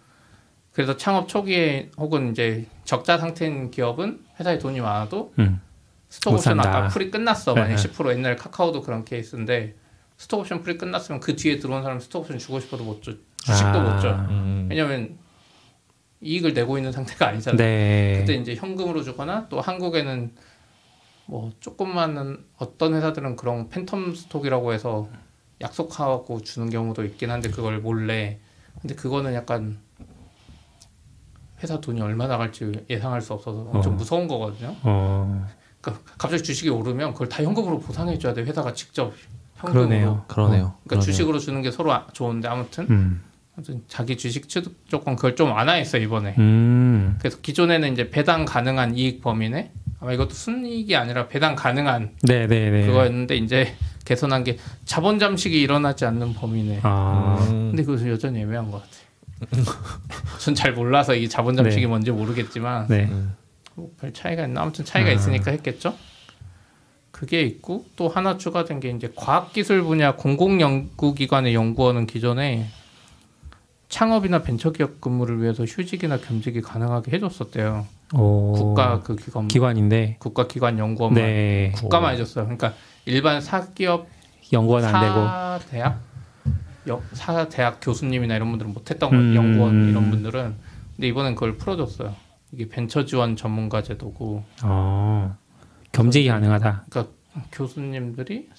[0.73, 5.61] 그래서 창업 초기에 혹은 이제 적자 상태인 기업은 회사에 돈이 많아도 음.
[6.11, 6.77] 스톡 못 옵션 산다.
[6.77, 7.53] 아까 풀이 끝났어.
[7.53, 7.89] 네, 만약 네.
[7.89, 9.75] 10% 옛날 카카오도 그런 케이스인데
[10.17, 13.13] 스톡 옵션 풀이 끝났으면 그 뒤에 들어온 사람 스톡 옵션 주고 싶어도 못 줘.
[13.37, 13.79] 주식도 아.
[13.79, 14.09] 못 줘.
[14.29, 14.67] 음.
[14.69, 15.17] 왜냐면
[16.19, 17.57] 이익을 내고 있는 상태가 아니잖아요.
[17.57, 18.17] 네.
[18.19, 20.35] 그때 이제 현금으로 주거나 또 한국에는
[21.27, 25.07] 뭐 조금만은 어떤 회사들은 그런 팬텀 스톡이라고 해서
[25.61, 28.39] 약속하고 주는 경우도 있긴 한데 그걸 몰래
[28.81, 29.79] 근데 그거는 약간
[31.63, 33.89] 회사 돈이 얼마 나갈지 예상할 수 없어서 어.
[33.91, 34.75] 무서운 거거든요.
[34.83, 35.47] 어.
[35.81, 38.43] 그러니까 갑자기 주식이 오르면 그걸 다 현금으로 보상해 줘야 돼.
[38.43, 39.13] 회사가 직접
[39.55, 39.87] 현금으로.
[39.87, 40.25] 그러네요.
[40.27, 40.63] 그러네요.
[40.65, 40.79] 어.
[40.85, 43.21] 그러니까 주식으로 주는 게 서로 아- 좋은데 아무튼 음.
[43.55, 46.35] 아무튼 자기 주식 취득 조건 그걸 좀 완화했어 이번에.
[46.37, 47.17] 음.
[47.19, 52.69] 그래서 기존에는 이제 배당 가능한 이익 범위네 아마 이것도 순이익이 아니라 배당 가능한 네, 네,
[52.69, 52.85] 네.
[52.87, 53.75] 그거였는데 이제
[54.05, 56.79] 개선한 게 자본 잠식이 일어나지 않는 범위네.
[56.83, 57.37] 아.
[57.49, 57.69] 음.
[57.71, 58.91] 근데 그것은 여전히 애매한 것 같아.
[60.39, 61.87] 전 잘 몰라서 이 자본 잠식이 네.
[61.87, 63.09] 뭔지 모르겠지만 네.
[63.81, 65.13] 뭐 별 차이가 있나 아무튼 차이가 아.
[65.13, 65.95] 있으니까 했겠죠.
[67.11, 72.67] 그게 있고 또 하나 추가된 게 이제 과학기술 분야 공공연구기관의 연구원은 기존에
[73.89, 77.85] 창업이나 벤처기업 근무를 위해서 휴직이나 겸직이 가능하게 해줬었대요.
[78.15, 78.53] 오.
[78.53, 80.15] 국가 그 기관 기관인데.
[80.19, 81.71] 국가 기관 연구원만 네.
[81.75, 82.45] 국가만 해줬어요.
[82.45, 82.73] 그러니까
[83.05, 84.07] 일반 사기업
[84.53, 85.65] 연구원 안 되고.
[85.65, 85.99] 사대학
[86.87, 89.13] 여- 사 대학 교수님이나 이런 분들은 못했던.
[89.13, 89.35] 음.
[89.35, 90.55] 연구원 이런 분들은
[90.95, 92.15] 근데 이번엔 그걸 풀어줬어요.
[92.53, 95.35] 이게 벤처 지원 전문가 제도고 어.
[95.91, 96.85] 겸직이 가능하다.
[96.89, 97.13] 그러니까
[97.51, 98.49] 교수님들이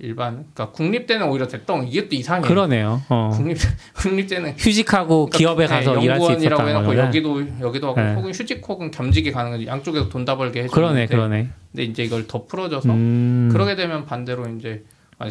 [0.00, 2.46] 일반 그러니까 국립대는 오히려 됐던 이게 또 이상해.
[2.46, 3.02] 그러네요.
[3.08, 3.30] 어.
[3.34, 3.58] 국립
[3.96, 7.04] 국립대는 휴직하고 그러니까 기업에 네, 가서 일할 수 연구원이라고 있었다는 해놓고 거는.
[7.06, 8.14] 여기도 여기도 하고 네.
[8.14, 11.48] 혹은 휴직 혹은 겸직이 가능한 양쪽에서 돈 다 벌게 해주는데 그러네, 그러네.
[11.72, 13.48] 근데 이제 이걸 더 풀어줘서 음.
[13.52, 14.84] 그러게 되면 반대로 이제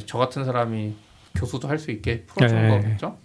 [0.06, 0.94] 저 같은 사람이
[1.36, 2.70] 교수도 할 수 있게 풀어준 네.
[2.70, 3.18] 거겠죠.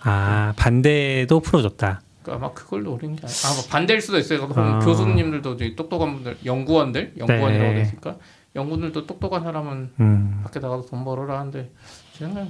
[0.00, 2.02] 아, 반대도 풀어줬다.
[2.24, 4.48] 그러니까 아마 그걸 노린 게 아니- 아, 뭐 반대일 수도 있어요.
[4.56, 4.78] 아.
[4.80, 7.74] 교수님들도 이제 똑똑한 분들, 연구원들, 연구원이라고 네.
[7.74, 8.16] 됐으니까
[8.56, 10.40] 연구원들도 똑똑한 사람은 음.
[10.42, 11.70] 밖에 나가서 돈 벌어라 하는데
[12.18, 12.48] 저는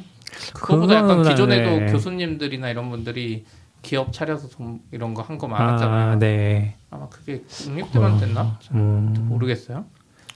[0.55, 1.93] 그거보다 약간 기존에도 네.
[1.93, 3.45] 교수님들이나 이런 분들이
[3.83, 6.13] 기업 차려서 돈 이런 거 한 거 많았잖아요.
[6.13, 6.77] 아, 네.
[6.91, 8.59] 아마 그게 국립대만 됐나?
[8.73, 9.27] 음.
[9.29, 9.85] 모르겠어요.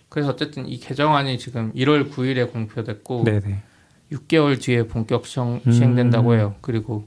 [0.08, 3.62] 그래서 어쨌든 이 개정안이 지금 1월 9일에 공표됐고 네네.
[4.12, 5.70] 6개월 뒤에 본격 시행, 음.
[5.72, 6.54] 시행된다고 해요.
[6.62, 7.06] 그리고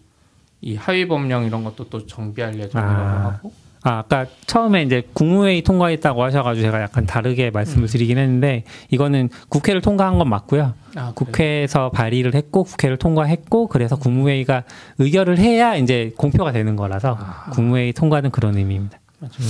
[0.62, 3.26] 이 하위 법령 이런 것도 또 정비할 예정이라고 아.
[3.34, 3.54] 하고
[3.84, 9.82] 아, 아까 처음에 이제 국무회의 통과했다고 하셔가지고 제가 약간 다르게 말씀을 드리긴 했는데 이거는 국회를
[9.82, 10.74] 통과한 건 맞고요.
[10.96, 11.14] 아?
[11.16, 14.64] 국회에서 발의를 했고 국회를 통과했고 그래서 국무회의가
[15.00, 17.18] 의결을 해야 이제 공표가 되는 거라서
[17.54, 19.00] 국무회의 통과는 그런 의미입니다.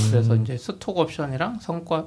[0.10, 2.06] 그래서 이제 스톡 옵션이랑 성과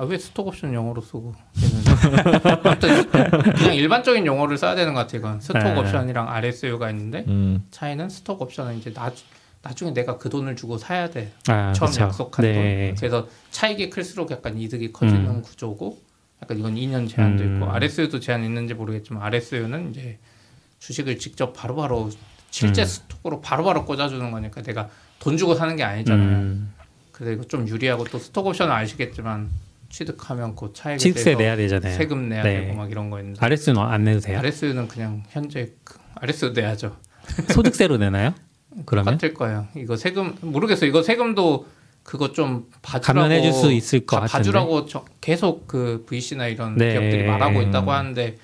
[0.00, 1.34] 아, 왜 스톡 옵션 영어로 쓰고
[3.54, 5.18] 그냥 일반적인 용어를 써야 되는 것 같아요.
[5.18, 5.78] 이건 스톡 네.
[5.78, 7.66] 옵션이랑 RSU가 있는데 음.
[7.70, 9.12] 차이는 스톡 옵션은 이제 나,
[9.60, 11.32] 나중에 내가 그 돈을 주고 사야 돼.
[11.48, 12.04] 아, 처음 그쵸.
[12.04, 12.86] 약속한 네.
[12.86, 12.94] 돈.
[12.94, 15.42] 그래서 차익이 클수록 약간 이득이 커지는 음.
[15.42, 16.00] 구조고,
[16.42, 17.56] 약간 이건 2년 제한도 음.
[17.56, 20.18] 있고, RSU도 제한 있는지 모르겠지만 RSU는 이제
[20.78, 22.08] 주식을 직접 바로바로
[22.48, 22.86] 실제 음.
[22.86, 24.88] 스톡으로 바로 바로 꽂아주는 거니까 내가
[25.18, 26.26] 돈 주고 사는 게 아니잖아요.
[26.26, 26.72] 음,
[27.12, 29.50] 그래서 이거 좀 유리하고 또 스톡 옵션은 아시겠지만
[29.90, 31.94] 취득하면 그 차익에 취득세 내야 되잖아요.
[31.96, 32.60] 세금 내야 네.
[32.62, 34.38] 되고 막 이런 거 있는데 RS는 안 내도 돼요?
[34.38, 36.96] RSU는 그냥 현재 그 RSU 내야죠.
[37.52, 38.32] 소득세로 내나요?
[38.86, 39.66] 그러면 똑같을 거예요.
[39.76, 40.88] 이거 세금 모르겠어요.
[40.88, 41.66] 이거 세금도
[42.04, 44.38] 그거 좀 봐주라고 감면해 줄 수 있을 것 가- 같은데.
[44.38, 46.92] 봐주라고 저- 계속 그 VC나 이런 네.
[46.92, 48.38] 기업들이 말하고 있다고 하는데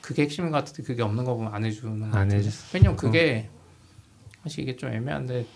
[0.00, 2.38] 그게 핵심인 것 같은데 그게 없는 거 보면 안 해주는 것안 같아요.
[2.38, 2.52] 해줬.
[2.74, 3.48] 왜냐면 그게
[4.42, 5.46] 사실 이게 좀 애매한데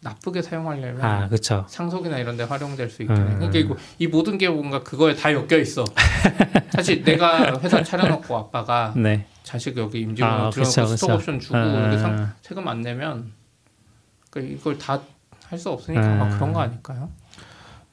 [0.00, 1.64] 나쁘게 사용하려면 아 그렇죠.
[1.68, 3.20] 상속이나 이런 데 활용될 수 있긴 해.
[3.20, 3.34] 음.
[3.36, 5.84] 그러니까 이거, 이 모든 게 뭔가 그거에 다 엮여 있어.
[6.70, 9.26] 사실 내가 회사 차려놓고 아빠가 네.
[9.42, 11.14] 자식 여기 임직원 아, 들여놓고 그쵸, 스톡 그쵸.
[11.14, 11.64] 옵션 주고 아.
[11.64, 13.32] 이렇게 상, 세금 안 내면
[14.30, 15.00] 그러니까 이걸 다
[15.48, 16.30] 할 수 없으니까 음.
[16.30, 17.08] 그런 거 아닐까요?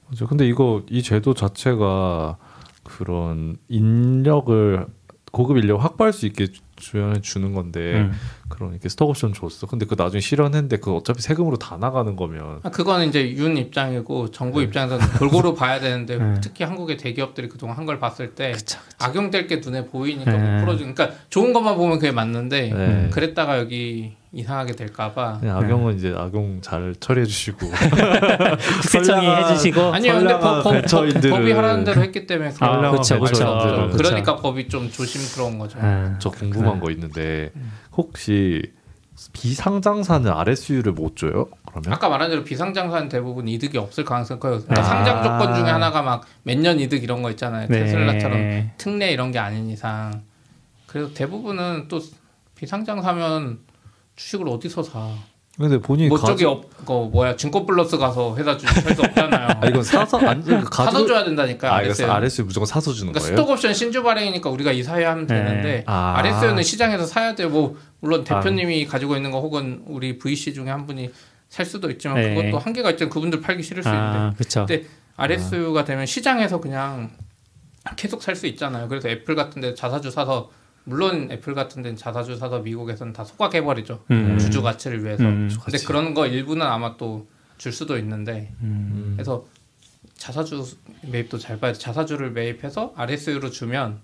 [0.08, 0.26] 맞아.
[0.26, 2.36] 근데 이거 이 제도 자체가
[2.82, 4.86] 그런 인력을
[5.32, 8.12] 고급 인력 확보할 수 있게 주연해 주는 건데 음.
[8.48, 9.66] 그런 이렇게 스톡 옵션 줬어.
[9.66, 14.30] 근데 그 나중에 실현했는데 그 어차피 세금으로 다 나가는 거면 아, 그거는 이제 윤 입장이고
[14.32, 16.34] 정부 입장에서는 골고루 봐야 되는데 네.
[16.40, 18.78] 특히 한국의 대기업들이 그동안 한 걸 봤을 때 그쵸.
[18.98, 20.38] 악용될 게 눈에 보이니까 네.
[20.38, 23.10] 못 풀어주는 그러니까 좋은 것만 보면 그게 맞는데 네.
[23.10, 30.38] 그랬다가 여기 이상하게 될까봐 그냥 악용은 이제 악용 잘 처리해 주시고 선량한- 해주시고 아니요 근데
[30.38, 32.94] 법, 법, 법이 하라는 대로 했기 때문에 아, 그런.
[32.96, 33.20] 없죠.
[33.20, 33.90] 그쵸.
[33.96, 35.78] 그러니까 법이 좀 조심스러운 거죠.
[35.80, 37.52] 아, 저 궁금한 거 있는데
[37.96, 38.62] 혹시
[39.32, 41.46] 비상장사는 RSU를 못 줘요?
[41.66, 44.58] 그러면 아까 말한 대로 비상장사는 대부분 이득이 없을 가능성이 커요.
[44.58, 44.82] 그러니까 아.
[44.82, 47.68] 상장 조건 중에 하나가 막 몇 년 이득 이런 거 있잖아요.
[47.68, 47.84] 네.
[47.84, 50.22] 테슬라처럼 특례 이런 게 아닌 이상.
[50.86, 52.00] 그래서 대부분은 또
[52.56, 53.58] 비상장사면
[54.16, 55.08] 주식을 어디서 사?
[55.56, 59.48] 근데 본인이 뭐 가지- 저기 없, 그 뭐야 증권 플러스 가서 회사 주식 살수 없잖아요.
[59.62, 61.72] 아 이건 사서 안그 사서 줘야 된다니까.
[61.72, 62.04] 아 RSU.
[62.06, 63.36] 이거 RSU 무조건 사서 주는 그러니까 거예요?
[63.36, 65.34] 스톡 옵션 신주 발행이니까 우리가 이사회 하면 네.
[65.44, 66.14] 되는데 아.
[66.18, 67.46] RSU는 시장에서 사야 돼.
[67.46, 71.10] 뭐 물론 대표님이 가지고 있는 거 혹은 우리 VC 중에 한 분이
[71.48, 72.34] 살 수도 있지만 네.
[72.34, 73.10] 그것도 한계가 있잖아요.
[73.12, 74.66] 그분들 팔기 싫을 수 있는데 아 그렇죠.
[74.66, 74.86] 근데
[75.16, 77.10] RSU가 되면 시장에서 그냥
[77.94, 78.88] 계속 살 수 있잖아요.
[78.88, 80.50] 그래서 애플 같은 데 자사주 사서
[80.84, 84.04] 물론 애플 같은 데는 자사주 사서 미국에서는 다 소각해버리죠.
[84.10, 84.38] 음.
[84.38, 85.24] 주주 가치를 위해서.
[85.24, 85.48] 음.
[85.48, 85.86] 근데 그치.
[85.86, 87.26] 그런 거 일부는 아마 또
[87.56, 89.12] 줄 수도 있는데 음.
[89.16, 89.44] 그래서
[90.16, 90.66] 자사주
[91.02, 91.78] 매입도 잘 봐야 돼.
[91.78, 94.00] 자사주를 매입해서 RSU로 주면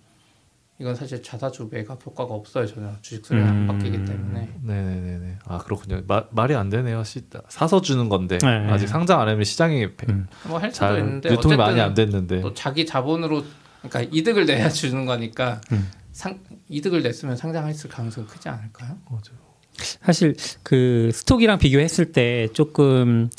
[0.78, 3.66] 이건 사실 자사주 매각 효과가 없어요 전혀 주식 수량이 안 음.
[3.66, 5.38] 바뀌기 때문에 네네네네.
[5.46, 6.00] 아 그렇군요.
[6.06, 7.02] 마, 말이 안 되네요.
[7.04, 8.46] 시, 사서 주는 건데 네.
[8.70, 10.26] 아직 상장 안 하면 시장이 배- 음.
[10.46, 12.40] 뭐할 수도 잘 있는데 유통이 어쨌든 많이 안 됐는데.
[12.40, 13.44] 또 자기 자본으로
[13.82, 15.90] 그러니까 이득을 내야 주는 거니까 음.
[16.20, 18.98] 상 이득을 냈으면 상장했을 가능성이 크지 않을까요?
[20.02, 23.30] 사실 그 스톡이랑 비교했을 때 조금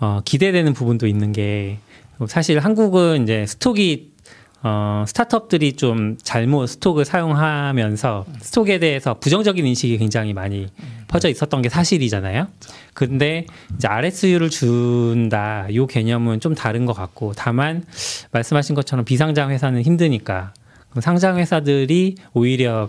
[0.00, 1.78] 어, 기대되는 부분도 있는 게
[2.28, 4.12] 사실 한국은 이제 스톡이
[4.62, 10.68] 어, 스타트업들이 좀 잘못 스톡을 사용하면서 스톡에 대해서 부정적인 인식이 굉장히 많이
[11.08, 12.48] 퍼져 있었던 게 사실이잖아요.
[12.94, 13.44] 근데
[13.76, 17.84] 이제 RSU를 준다 요 개념은 좀 다른 것 같고 다만
[18.30, 20.54] 말씀하신 것처럼 비상장 회사는 힘드니까
[21.00, 22.88] 상장 회사들이 오히려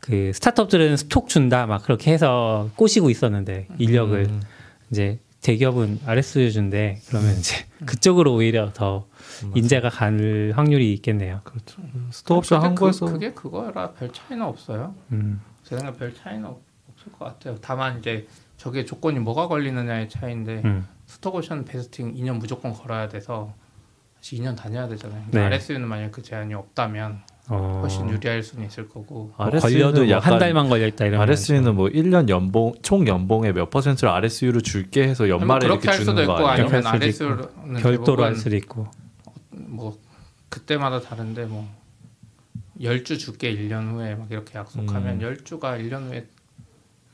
[0.00, 4.42] 그 스타트업들은 스톡 준다 막 그렇게 해서 꼬시고 있었는데 인력을 음.
[4.90, 9.06] 이제 대기업은 RSU 준대 그러면 이제 그쪽으로 오히려 더
[9.54, 11.40] 인재가 갈 확률이 있겠네요.
[11.44, 11.80] 그렇죠.
[12.10, 14.94] 스톡옵션 그게 한국에서 그, 그게 그거라 별 차이는 없어요.
[15.12, 15.40] 음.
[15.64, 16.60] 제 생각 별 차이는 없-
[16.92, 17.56] 없을 것 같아요.
[17.62, 18.26] 다만 이제
[18.58, 20.86] 저게 조건이 뭐가 걸리느냐의 차이인데 음.
[21.06, 23.54] 스톡옵션 vesting 2년 무조건 걸어야 돼서
[24.16, 25.24] 사실 2년 다녀야 되잖아요.
[25.30, 25.40] 네.
[25.40, 27.20] RSU는 만약 그 제한이 없다면
[27.50, 31.88] 어, 훨씬 유리할 수는 있을 거고 뭐 걸려도 는뭐한 달만 걸려 있다 이러면 RSU는 뭐
[31.88, 36.12] 1년 연봉 총 연봉의 몇 퍼센트를 RSU를 줄게 해서 뭐 연말에 그렇게 이렇게 할 수도
[36.12, 36.38] 주는 있고 거?
[36.44, 38.86] 그렇게 아니면 RSU는 별도로 할 수도 있고.
[39.50, 39.98] 뭐
[40.48, 41.68] 그때마다 다른데 뭐
[42.80, 45.34] 10주 줄게 1년 후에 막 이렇게 약속하면 음.
[45.34, 46.26] 10주가 1년 후에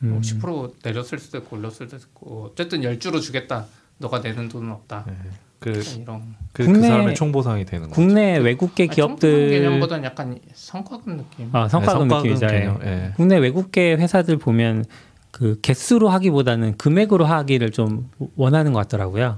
[0.03, 0.21] 음.
[0.21, 3.67] 뭐10% 내렸을 수도 있고 올렸을 수도 있고 어쨌든 10주로 주겠다.
[3.97, 5.05] 너가 내는 돈은 없다.
[5.07, 5.17] 네.
[5.59, 7.95] 그, 이런 그, 그 국내- 사람의 총보상이 되는 거죠.
[7.95, 11.49] 국내 외국계 아니, 기업들 성과금 개념보다는 약간 성과금 느낌.
[11.53, 12.47] 아, 성과금 네, 느낌이죠.
[12.47, 12.51] 예.
[12.51, 13.13] 개념, 예.
[13.17, 14.85] 국내 외국계 회사들 보면
[15.31, 19.37] 그 개수로 하기보다는 금액으로 하기를 좀 원하는 것 같더라고요.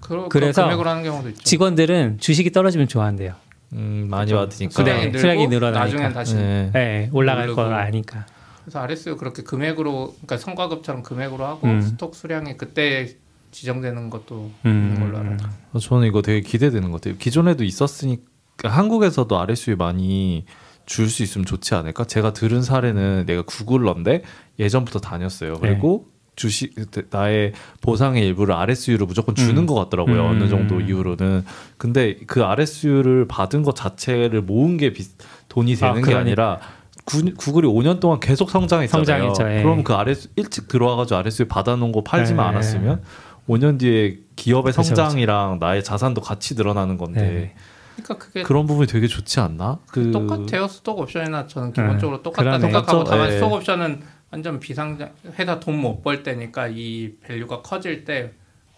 [0.00, 1.42] 그, 그래서 그 금액으로 하는 경우도 있죠.
[1.44, 3.34] 직원들은 주식이 떨어지면 좋아한대요.
[3.74, 4.48] 음, 많이 그렇죠.
[4.48, 4.72] 받으니까.
[4.72, 5.84] 수량이 네, 수량이 늘어나니까.
[5.84, 6.70] 나중엔 다시 네.
[6.72, 7.54] 네, 올라갈.
[7.54, 8.26] 걸 아니까.
[8.64, 11.80] 그래서 RSU 그렇게 금액으로 그러니까 성과급처럼 금액으로 하고 음.
[11.80, 13.08] 스톡 수량이 그때
[13.50, 14.70] 지정되는 것도 음.
[14.70, 15.36] 있는 걸로 알아요.
[15.72, 17.16] 어, 저는 이거 되게 기대되는 것 같아요.
[17.18, 18.22] 기존에도 있었으니까
[18.64, 20.44] 한국에서도 RSU 많이
[20.86, 22.04] 줄 수 있으면 좋지 않을까?
[22.04, 24.22] 제가 들은 사례는 내가 구글러인데
[24.58, 25.54] 예전부터 다녔어요.
[25.54, 25.60] 네.
[25.60, 26.74] 그리고 주식
[27.10, 29.66] 나의 보상의 일부를 RSU로 무조건 주는 음.
[29.66, 30.20] 것 같더라고요.
[30.22, 30.30] 음.
[30.30, 31.44] 어느 정도 이후로는.
[31.76, 35.04] 근데 그 RSU를 받은 것 자체를 모은 게 비,
[35.48, 36.20] 돈이 되는 아, 게 그러니까.
[36.20, 36.60] 아니라
[37.04, 39.04] 구, 구글이 5년 동안 계속 성장했잖아요.
[39.34, 39.62] 성장했죠, 예.
[39.62, 42.56] 그럼 그 RS 일찍 들어와가지고 RSU 받아놓은 거 팔지만 네.
[42.56, 43.02] 않았으면
[43.48, 47.54] 5년 뒤에 기업의 그쵸, 성장이랑 나의 자산도 같이 늘어나는 건데 네.
[47.96, 49.80] 그러니까 그게 그런 부분이 되게 좋지 않나?
[49.88, 50.68] 그 똑같아요.
[50.68, 52.22] 스톡 옵션이나 저는 기본적으로 네.
[52.22, 52.58] 똑같다.
[52.60, 53.04] 생각하고?
[53.04, 53.36] 다만 네.
[53.36, 58.32] 스톡 옵션은 완전 비상장 회사 돈 못 벌 때니까 이 value가 커질 때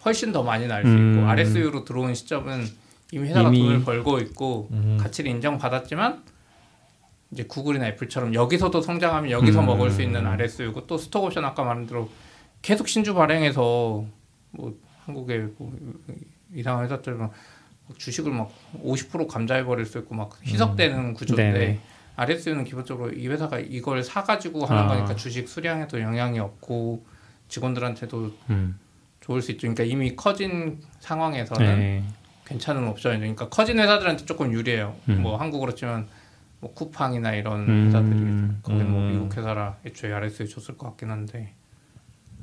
[0.05, 1.17] 훨씬 더 많이 날수 음.
[1.19, 2.65] 있고 RSU로 들어온 시점은
[3.11, 4.97] 이미 회사가 이미- 돈을 벌고 있고 음.
[4.99, 6.23] 가치를 인정받았지만
[7.31, 9.65] 이제 구글이나 애플처럼 여기서도 성장하면 여기서 음.
[9.67, 12.09] 먹을 수 있는 RSU고 또 스톡 옵션 아까 말한 대로
[12.61, 14.05] 계속 신주 발행해서
[14.51, 15.73] 뭐 한국의 뭐
[16.53, 17.33] 이상한 회사들은 막
[17.97, 18.51] 주식을 막
[18.83, 21.79] 50% 감자해 버릴 수 있고 막 희석되는 구조인데 네네.
[22.15, 24.87] RSU는 기본적으로 이 회사가 이걸 사가지고 하는 아.
[24.87, 27.05] 거니까 주식 수량에도 영향이 없고
[27.47, 28.79] 직원들한테도 음.
[29.21, 29.61] 좋을 수 있죠.
[29.61, 32.03] 그러니까 이미 커진 상황에서는 네.
[32.45, 33.19] 괜찮은 옵션이죠.
[33.21, 34.95] 그러니까 커진 회사들한테 조금 유리해요.
[35.09, 35.21] 음.
[35.21, 36.07] 뭐 한국으로 치면
[36.59, 37.87] 뭐 쿠팡이나 이런 음.
[37.87, 39.11] 회사들이 거기는 뭐 음.
[39.11, 41.53] 미국 회사라 애초에 RSU 줬을 것 같긴 한데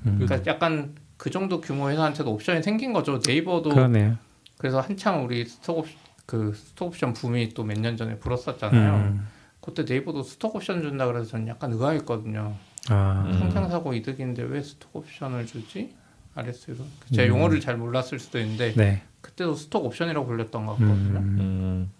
[0.06, 0.18] 음.
[0.18, 3.20] 그러니까 약간 그 정도 규모 회사한테도 옵션이 생긴 거죠.
[3.26, 4.16] 네이버도 그러네요.
[4.56, 5.86] 그래서 한창 우리 스톡 옵,
[6.26, 8.94] 그 스톡 옵션 붐이 또 몇 년 전에 불었었잖아요.
[8.94, 9.26] 음.
[9.60, 12.54] 그때 네이버도 스톡 옵션 준다 그래서 저는 약간 의아했거든요.
[12.88, 13.24] 아.
[13.26, 13.38] 음.
[13.38, 15.94] 상장 사고 이득인데 왜 스톡 옵션을 주지?
[16.34, 17.36] RSU로 제가 음.
[17.36, 19.02] 용어를 잘 몰랐을 수도 있는데 네.
[19.20, 21.18] 그때도 스톡 옵션이라고 불렸던 것 같거든요.
[21.18, 21.38] 음.
[21.40, 21.90] 음.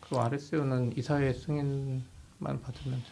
[0.00, 2.00] 그리고 RSU는 이사회 승인만
[2.62, 3.02] 받으면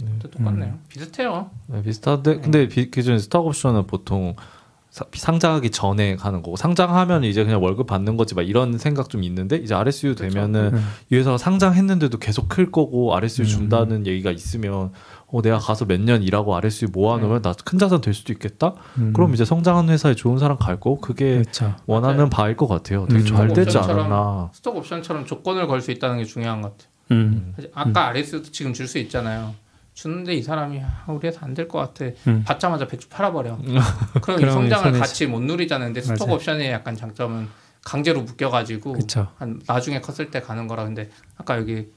[0.00, 0.12] 네.
[0.20, 0.72] 또 똑같네요.
[0.72, 0.84] 음.
[0.88, 1.50] 비슷해요.
[1.68, 4.57] 네, 비슷한데 근데 비, 기존에 스톡 옵션은 보통 사-
[4.90, 9.56] 상장하기 전에 가는 거고 상장하면 이제 그냥 월급 받는 거지 막 이런 생각 좀 있는데
[9.56, 10.88] 이제 RSU 되면은 음.
[11.10, 13.46] 이 회사가 상장했는데도 계속 클 거고 RSU 음.
[13.46, 14.92] 준다는 얘기가 있으면
[15.26, 18.74] 어 내가 가서 몇 년 일하고 RSU 모아놓으면 나큰 자산 될 수도 있겠다.
[18.96, 19.12] 음.
[19.12, 21.76] 그럼 이제 성장한 회사에 좋은 사람 갈 거고 그게 그렇죠.
[21.86, 22.30] 원하는 맞아요.
[22.30, 23.06] 바일 것 같아요.
[23.08, 23.26] 되게 음.
[23.26, 24.50] 잘 되지 않았나.
[24.54, 26.90] 스톡 옵션처럼 조건을 걸 수 있다는 게 중요한 것 같아요.
[27.12, 27.54] 음.
[27.74, 29.54] 아까 RSU도 지금 줄 수 있잖아요.
[29.98, 32.04] 주는데 이 사람이 아, 우리 회사 안될 것 같아.
[32.28, 32.44] 음.
[32.46, 33.58] 받자마자 백주 팔아버려.
[34.22, 35.00] 그럼 이 성장을 손해지.
[35.00, 35.40] 같이 못.
[35.86, 36.30] 근데 스톡.
[36.30, 37.48] 옵션의 약간 장점은
[37.84, 39.26] 강제로 묶여가지고 그렇죠.
[39.38, 41.88] 한 나중에 컸을 때 가는 거라 근데 아까 여기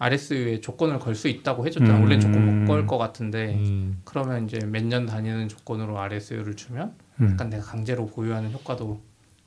[0.00, 1.98] RSU에 조건을 걸 수 있다고 해줬잖아.
[1.98, 2.02] 음.
[2.02, 4.00] 원래 조건 못 걸 것 같은데 음.
[4.04, 7.30] 그러면 이제 몇 년 다니는 조건으로 RSU를 주면 음.
[7.32, 9.00] 약간 내가 강제로 보유하는 효과도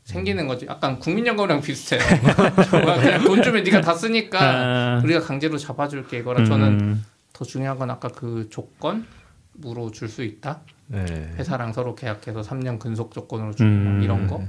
[0.05, 0.65] 생기는 거지.
[0.69, 1.99] 약간 국민연금이랑 비슷해요.
[2.69, 5.01] 정말 그냥 돈 주면 네가 다 쓰니까 아.
[5.03, 7.05] 우리가 강제로 잡아줄게 이거라 저는 음.
[7.33, 10.61] 더 중요한 건 아까 그 조건으로 줄 수 있다.
[10.87, 11.03] 네.
[11.35, 14.01] 회사랑 서로 계약해서 3년 근속 조건으로 주는 음.
[14.03, 14.43] 이런 거.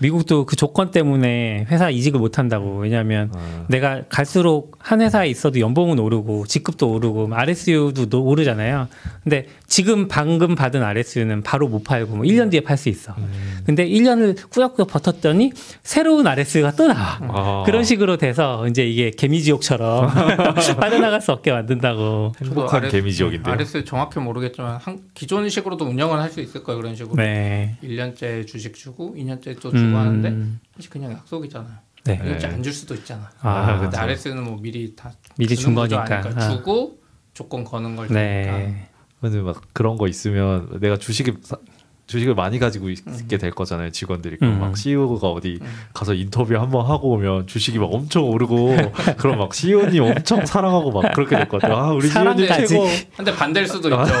[0.00, 2.78] 미국도 그 조건 때문에 회사 이직을 못 한다고.
[2.78, 8.88] 왜냐하면 아, 내가 갈수록 한 회사에 있어도 연봉은 오르고 직급도 오르고 RSU도 노- 오르잖아요.
[9.24, 13.14] 근데 지금 방금 받은 RSU는 바로 못 팔고 뭐 1년 뒤에 팔 수 있어.
[13.18, 13.60] 음.
[13.66, 17.18] 근데 1년을 꾸역꾸역 버텼더니 새로운 RSU가 또 나와.
[17.22, 17.62] 아.
[17.66, 20.08] 그런 식으로 돼서 이제 이게 개미지옥처럼
[20.80, 22.32] 빠져나갈 수 없게 만든다고.
[22.40, 23.52] 행복한 RS 개미 지역인데요.
[23.54, 26.80] RS 정확히 모르겠지만 한, 기존식으로도 운영을 할수 있을 거예요.
[26.80, 27.16] 그런 식으로.
[27.16, 27.76] 네.
[27.82, 31.74] 1년째 주식 주고 2년째 또 주고 하는데 음, 사실 그냥 약속이잖아요.
[32.04, 32.18] 네.
[32.18, 32.46] 1년째 네.
[32.46, 33.30] 안줄 수도 있잖아.
[33.40, 34.00] 아, 근데 그쵸.
[34.00, 36.02] RS는 뭐 미리 다 미리 준 거니까.
[36.02, 36.48] 아니까 아.
[36.50, 36.98] 주고
[37.34, 38.56] 조건 거는 걸 테니까.
[38.58, 38.88] 네.
[39.20, 41.58] 근데 막 그런 거 있으면 내가 주식이 사-
[42.06, 44.60] 주식을 많이 가지고 있- 있게 될 거잖아요 직원들이 음.
[44.60, 45.66] 막 CEO가 어디 음.
[45.92, 48.76] 가서 인터뷰 한번 하고 오면 주식이 막 엄청 오르고
[49.18, 52.46] 그럼 막 CEO님 엄청 사랑하고 막 그렇게 될 것 같아요 아 우리 CEO님.
[52.46, 54.04] 최고 근데 반대일 수도 아.
[54.04, 54.14] 있죠.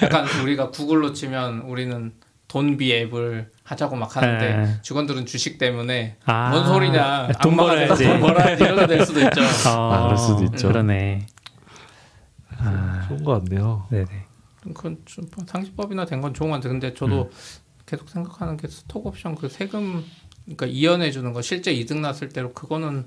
[0.02, 2.10] 약간 우리가 구글로 치면 우리는
[2.48, 4.78] 돈비 앱을 하자고 막 하는데 네.
[4.82, 8.04] 직원들은 주식 때문에 아, 뭔 소리냐 돈 벌어야지.
[8.04, 9.40] 돈 벌어야지 이러게 될 수도 있죠.
[9.68, 10.68] 어, 아, 그럴 수도 있죠.
[10.68, 11.26] 그러네.
[12.60, 14.06] 아, 좋은 것 같네요 네네.
[14.74, 16.72] 그건 좀 상식법이나 된 건 좋은 것 같아요.
[16.72, 17.30] 근데 저도 음.
[17.86, 20.04] 계속 생각하는 게 스톡 옵션 그 세금
[20.44, 23.04] 그러니까 이연해 주는 거 실제 이득 났을 때로 그거는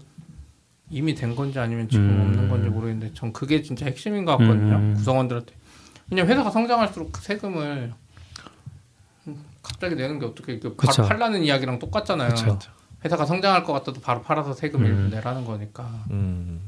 [0.89, 2.21] 이미 된 건지 아니면 지금 음.
[2.21, 4.75] 없는 건지 모르겠는데 전 그게 진짜 핵심인 것 같거든요.
[4.75, 4.93] 음.
[4.95, 5.53] 구성원들한테.
[6.09, 7.93] 왜냐면 회사가 성장할수록 그 세금을
[9.61, 11.03] 갑자기 내는 게 어떻게 그 바로 그쵸.
[11.03, 12.29] 팔라는 이야기랑 똑같잖아요.
[12.29, 12.57] 그쵸.
[13.03, 15.09] 회사가 성장할 것 같아도 바로 팔아서 세금 을 음.
[15.11, 16.61] 내라는 거니까 음,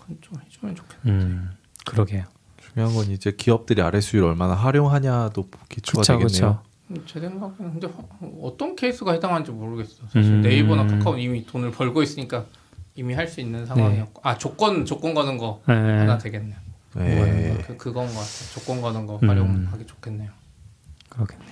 [0.00, 1.00] 그건 좀 해주면 좋겠다.
[1.06, 1.50] 음,
[1.86, 2.24] 그러게요.
[2.58, 6.60] 중요한 건 이제 기업들이 RSU를 얼마나 활용하냐도 기초가 그쵸, 되겠네요
[6.90, 7.88] 음, 제 생각에는 근데
[8.42, 10.04] 어떤 케이스가 해당하는지 모르겠어.
[10.06, 10.42] 사실 음.
[10.42, 12.44] 네이버나 카카오는 이미 돈을 벌고 있으니까
[12.94, 15.74] 이미 할 수 있는 상황이었고 아 조건 조건 거는 거 네.
[15.74, 16.58] 하나 되겠네요.
[16.96, 17.58] 네.
[17.66, 18.26] 그 그건 것 같아.
[18.52, 19.28] 조건 거는 거 음.
[19.30, 20.30] 활용하기 좋겠네요.
[21.08, 21.43] 그러겠네요.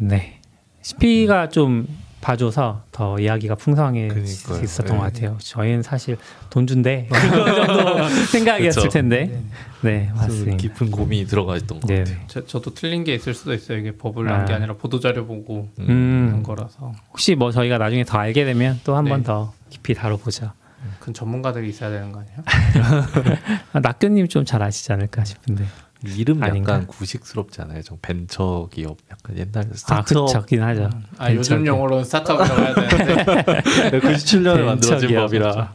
[0.00, 0.40] 네.
[0.82, 1.86] CP가 좀
[2.20, 4.62] 봐줘서 더 이야기가 풍성해 그러니까요.
[4.62, 4.98] 있었던 네.
[4.98, 5.36] 것 같아요.
[5.40, 6.18] 저희는 사실
[6.50, 8.92] 돈 준대 그 정도 생각이었을 그쵸.
[8.92, 9.42] 텐데.
[9.82, 10.56] 네, 맞습니다.
[10.58, 12.00] 깊은 고민이 들어가 있던 것 네.
[12.04, 13.78] 같아요 저, 저도 틀린 게 있을 수도 있어요.
[13.78, 14.56] 이게 법을 난 게 아.
[14.56, 18.96] 아니라 보도 자료 보고 한 음, 거라서 혹시 뭐 저희가 나중에 더 알게 되면 또
[18.96, 19.24] 한번 네.
[19.24, 20.52] 더 깊이 다뤄보죠.
[20.98, 22.38] 그 전문가들이 있어야 되는 거 아니에요?
[23.72, 25.64] 아, 낙교님 좀 잘 아시지 않을까 싶은데.
[26.04, 26.74] 이름 아닌가?
[26.74, 27.82] 약간 구식스럽지 않아요?
[27.82, 30.90] 좀 벤처 기업 약간 옛날 아, 스타트업 그렇긴 하죠.
[31.18, 35.74] 아 요즘 용어로는 스타트업이라고 해야 되는데 97년에 만들어진 법이라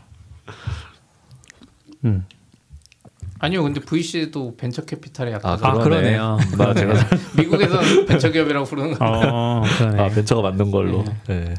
[2.05, 2.25] 음.
[3.39, 3.63] 아니요.
[3.63, 5.83] 근데 VC도 벤처 캐피탈에 약간 아, 아, 그러네.
[6.17, 6.37] 그러네요.
[6.57, 6.93] 나 제가
[7.37, 9.05] 미국에서는 벤처 기업이라고 부르는 거.
[9.05, 10.01] 어, 그러네.
[10.01, 11.53] 아 벤처가 만든 걸로 네.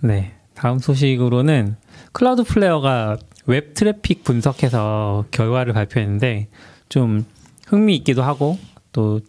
[0.00, 0.34] 네.
[0.54, 1.76] 다음 소식으로는
[2.12, 6.48] Cloudflare가 웹 트래픽 분석해서 결과를 발표했는데
[6.90, 7.24] 좀
[7.66, 8.58] 흥미 있기도 하고
[8.92, 9.20] 또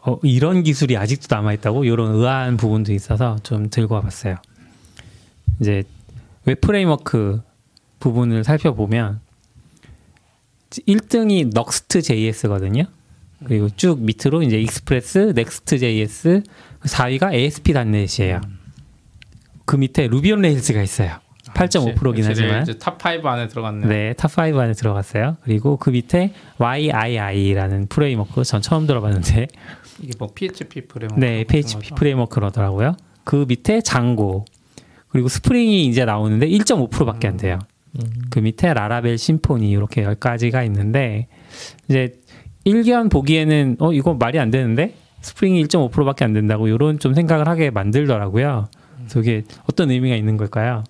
[0.00, 4.36] 어, 이런 기술이 아직도 남아 있다고 이런 의아한 부분도 있어서 좀 들고 와봤어요.
[5.60, 5.84] 이제
[6.44, 7.42] 웹 framework
[8.00, 9.20] 부분을 살펴보면
[10.70, 12.84] 1등이 Nuxt JS거든요.
[13.44, 16.42] 그리고 쭉 밑으로 이제 Express, Next JS,
[16.82, 18.40] 4위가 ASP.NET이에요.
[19.64, 21.20] 그 밑에 Ruby on Rails가 있어요.
[21.58, 23.88] 8.5%긴 하지만 이제 top 5 안에 들어갔네요.
[23.88, 25.36] 네, top 5 안에 들어갔어요.
[25.42, 29.48] 그리고 그 밑에 Yii라는 framework 전 처음 들어봤는데
[30.00, 32.96] 이게 뭐 PHP framework 네, PHP framework라더라고요.
[33.24, 34.44] 그 밑에 Django
[35.08, 37.58] 그리고 Spring이 이제 나오는데 1.5%밖에 안 돼요.
[38.30, 41.26] 그 밑에 Laravel Symfony 이렇게 10가지가 있는데
[41.88, 42.20] 이제
[42.64, 47.70] 일견 보기에는 어 이거 말이 안 되는데 Spring이 1.5%밖에 안 된다고 이런 좀 생각을 하게
[47.70, 48.68] 만들더라고요.
[48.98, 50.84] 그래서 이게 어떤 의미가 있는 걸까요?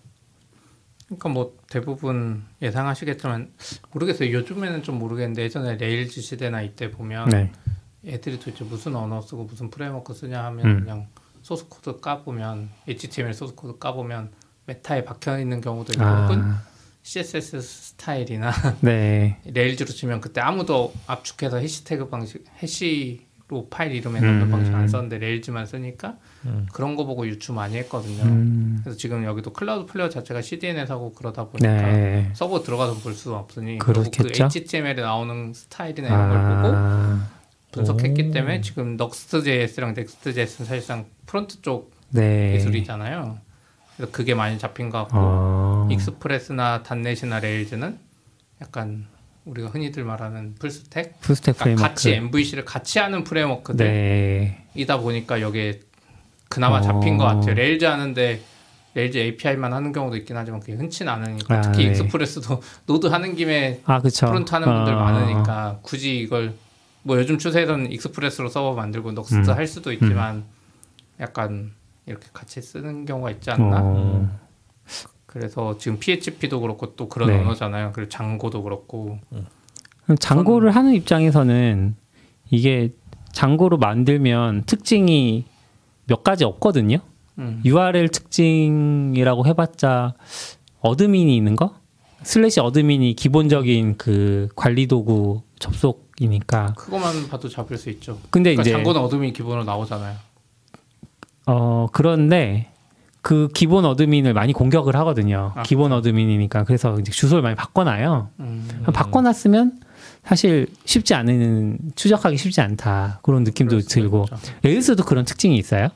[1.09, 3.51] 그러니까 뭐 대부분 예상하시겠지만
[3.93, 4.31] 모르겠어요.
[4.31, 7.51] 요즘에는 좀 모르겠는데 예전에 Rails 시대나 이때 보면 네.
[8.07, 10.81] 애들이 도대체 무슨 언어 쓰고 무슨 framework 쓰냐 하면 음.
[10.81, 11.07] 그냥
[11.43, 14.33] 소스 코드 까보면 HTML 소스 코드 까보면
[14.67, 16.63] meta에 박혀 있는 경우도 있고 혹은 아,
[17.03, 18.53] CSS 스타일이나
[18.83, 19.41] 네.
[19.47, 24.51] Rails로 치면 그때 아무도 압축해서 해시태그 방식 hash로 파일 이름에 넣는 음.
[24.51, 26.19] 방식 안 썼는데 Rails만 쓰니까
[26.73, 28.23] 그런 거 보고 유추 많이 했거든요.
[28.23, 32.31] 음, 그래서 지금 여기도 Cloudflare 자체가 CDN에서 하고 그러다 보니까 네.
[32.35, 34.45] 서버 들어가서 볼 수는 없으니 그 그렇겠죠.
[34.45, 37.29] HTML에 나오는 스타일이나 이런 걸 보고 아,
[37.73, 42.53] 분석했기 때문에 지금 Nuxt.js랑 Next.js는 사실상 front 쪽 네.
[42.53, 43.39] 기술이잖아요.
[43.97, 47.99] 그래서 그게 많이 잡힌 것 같고 어, Express나 닷넷이나 Rails는
[48.63, 49.07] 약간
[49.45, 51.89] 우리가 흔히들 말하는 full stack full stack 그러니까.
[51.89, 55.03] 같이 MVC를 같이 하는 framework들이다 네.
[55.03, 55.81] 보니까 여기에
[56.59, 56.81] 그나마 어.
[56.81, 57.55] 잡힌 것 같아요.
[57.55, 58.41] Rails 하는데
[58.95, 61.91] Rails API만 하는 경우도 있긴 하지만 그게 흔치는 않으니까 아, 특히 네.
[61.91, 64.27] Express도 Node 하는 김에 아, 그쵸.
[64.27, 66.55] front 하는 분들 어, 많으니까 굳이 이걸
[67.05, 69.57] 뭐 요즘 추세에서는 Express로 서버 만들고 Nuxt 음.
[69.57, 70.43] 할 수도 있지만
[71.21, 71.71] 약간
[72.07, 73.81] 이렇게 같이 쓰는 경우가 있지 않나?
[73.81, 74.29] 어,
[75.27, 77.39] 그래서 지금 PHP도 그렇고 또 그런 네.
[77.39, 77.93] 언어잖아요.
[77.95, 79.21] 그리고 Django도 그렇고
[80.03, 81.95] 그럼 Django를 하는 입장에서는
[82.51, 82.93] 이게
[83.31, 85.45] Django로 만들면 특징이
[86.09, 86.99] 몇 가지 없거든요.
[87.39, 87.63] 음.
[87.65, 90.15] URL 특징이라고 해봤자
[90.81, 91.77] admin이 있는 거?
[92.23, 96.75] slash admin이 기본적인 그 관리 도구 접속이니까.
[96.77, 98.19] 그거만 봐도 잡을 수 있죠.
[98.31, 100.17] 근데 그러니까 이제 Django는 admin이 기본으로 나오잖아요.
[101.47, 102.73] 어 그런데
[103.23, 105.53] 그 기본 admin을 많이 공격을 하거든요.
[105.55, 108.31] 아, 기본 admin이니까 그래서 이제 주소를 많이 바꿔놔요.
[108.41, 108.85] 음.
[108.93, 109.81] 바꿔놨으면
[110.25, 114.53] 사실 쉽지 않은 추적하기 쉽지 않다 그런 느낌도 들고 있죠.
[114.63, 115.89] Rails도 그런 특징이 있어요.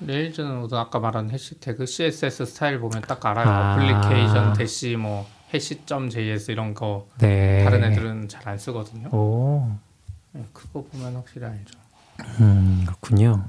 [0.00, 3.48] Rails는 우선 아까 말한 해시태그 CSS 스타일 보면 딱 알아요.
[3.48, 3.74] 아.
[3.74, 7.64] application dash 뭐 hash.js 이런 거 네.
[7.64, 9.08] 다른 애들은 잘 안 쓰거든요.
[9.08, 9.70] 오,
[10.32, 11.78] 네, 그거 보면 확실히 알죠.
[12.40, 13.44] 음, 그렇군요.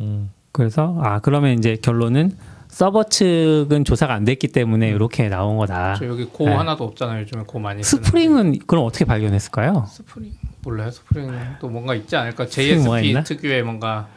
[0.00, 0.30] 음.
[0.52, 2.36] 그래서 아 그러면 이제 결론은
[2.76, 5.94] 서버 측은 조사가 안 됐기 때문에 이렇게 나온 거다.
[5.94, 6.52] 저 여기 Go 네.
[6.52, 7.22] 하나도 없잖아요.
[7.22, 7.82] 요즘에 Go 많이.
[7.82, 9.86] Spring은 그럼 어떻게 발견했을까요?
[9.88, 10.90] 스프링 몰라요.
[10.90, 12.44] 스프링도 뭔가 있지 않을까?
[12.44, 13.14] Spring JSP?
[13.24, 14.08] 특유의 뭔가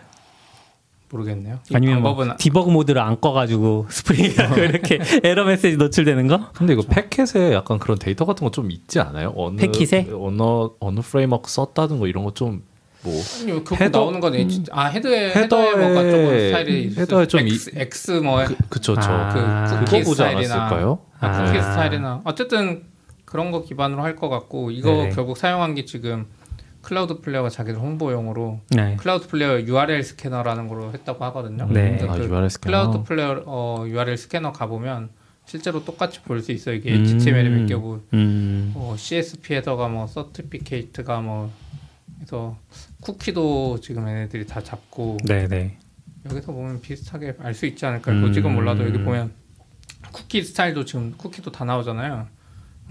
[1.10, 1.60] 모르겠네요.
[1.72, 6.51] 이 아니면 뭐 방법은 debug mode를 안 꺼가지고 Spring이라고 이렇게 에러 메시지 노출되는 거?
[6.51, 9.32] 근데 이거 packet에 약간 그런 데이터 같은 거 좀 있지 않아요?
[9.38, 10.10] 어느 packet에?
[10.14, 10.41] 어느
[10.82, 12.62] 어느 framework 썼다는 거 이런 거 좀
[13.02, 17.28] 뭐 아니, 그 header- 나오는 건 H, 아 헤드에 헤더에- 뭔가 조금 스타일이 있을 header에
[17.28, 19.34] 좀 X, X 뭐 그, 그쵸 저 아.
[19.34, 19.39] 그
[19.76, 21.00] 그거 쿠키 보지 스타일이나 않았을까요?
[21.20, 21.62] 아, 쿠키 아.
[21.62, 22.84] 스타일이나 어쨌든
[23.26, 25.10] 그런 거 기반으로 할 것 같고 이거 네.
[25.10, 26.26] 결국 사용한 게 지금
[26.82, 28.95] Cloudflare가 자기들 홍보용으로 네.
[28.98, 31.68] Cloudflare URL 스캐너라는 걸로 했다고 하거든요.
[31.70, 32.00] 네.
[32.08, 32.72] 아, 그 URL 스캐너.
[32.90, 35.10] Cloudflare 어, URL 스캐너 가보면
[35.45, 36.76] 실제로 똑같이 볼 수 있어요.
[36.76, 37.04] 이게 음.
[37.06, 38.72] HTML에 몇 개고 음.
[38.74, 41.52] 뭐 CSP header가 뭐 certificate가 뭐
[42.18, 42.58] 그래서
[43.02, 45.78] 쿠키도 지금 얘네들이 다 잡고 네네.
[46.30, 48.16] 여기서 보면 비슷하게 알 수 있지 않을까요?
[48.16, 48.22] 음.
[48.22, 49.32] 뭐 지금 몰라도 여기 보면
[50.12, 52.28] 쿠키 스타일도 지금 쿠키도 다 나오잖아요.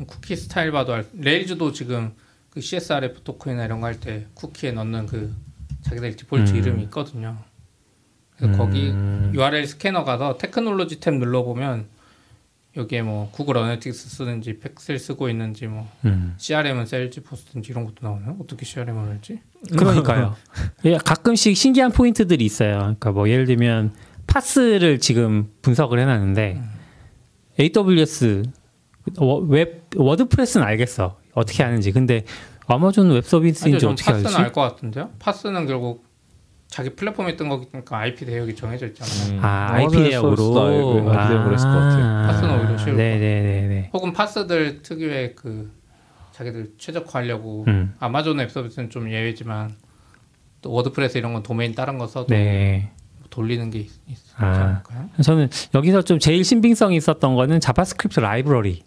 [0.06, 2.12] 쿠키 스타일 봐도 알, Rails도 지금
[2.50, 5.34] 그 CSRF 토큰이나 이런 거 할 때 쿠키에 넣는 그
[5.82, 6.56] 자기들 디폴트 음.
[6.56, 7.38] 이름이 있거든요.
[8.36, 9.32] 그래서 거기 음.
[9.34, 11.86] URL 스캐너 가서 technology 탭 눌러보면
[12.76, 16.34] 여기에 뭐 구글 Analytics 쓰는지 Vercel 쓰고 있는지 뭐 음.
[16.38, 18.36] CRM은 Salesforce인지 이런 것도 나오나요?
[18.40, 19.40] 어떻게 CRM을 할지?
[19.76, 20.34] 그러니까요.
[20.84, 22.78] 예, 가끔씩 신기한 포인트들이 있어요.
[22.78, 23.92] 그러니까 뭐 예를 들면
[24.26, 26.60] PaaS를 지금 분석을 해놨는데
[27.60, 28.42] AWS
[29.18, 31.92] 워- 웹 워드프레스는 알겠어 어떻게 하는지.
[31.92, 32.24] 근데
[32.66, 34.36] 아마존 웹 서비스인지 좀 어떻게 PaaS는 알지?
[34.36, 35.10] 알것 같은데요?
[35.18, 36.06] PaaS는 결국
[36.68, 39.38] 자기 플랫폼에 뜬 거니까 IP 대역이 정해져 있잖아요.
[39.38, 39.44] 음.
[39.44, 41.08] 아 IP 대역으로.
[41.08, 42.26] IP 대역으로 했을 것 같아요.
[42.26, 43.90] PaaS는 오히려 쉬울 것 네네네네.
[43.94, 45.72] 혹은 PaaS들 특유의 그
[46.38, 47.94] 자기들 최적화하려고 음.
[47.98, 49.74] 아마존 웹 서비스는 좀 예외지만
[50.62, 52.90] 또 워드프레스 이런 건 도메인 다른 거 써도 네.
[53.30, 54.46] 돌리는 게 있, 있지 아.
[54.46, 55.10] 않을까요?
[55.22, 58.82] 저는 여기서 좀 제일 신빙성이 있었던 거는 JavaScript 라이브러리.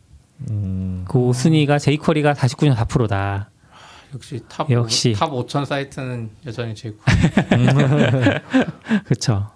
[0.50, 3.50] 음, 그 순위가 jQuery가 49.4%다.
[4.14, 5.14] 역시 탑 역시.
[5.14, 6.98] 탑 5천 사이트는 여전히 제고
[9.06, 9.52] 그렇죠.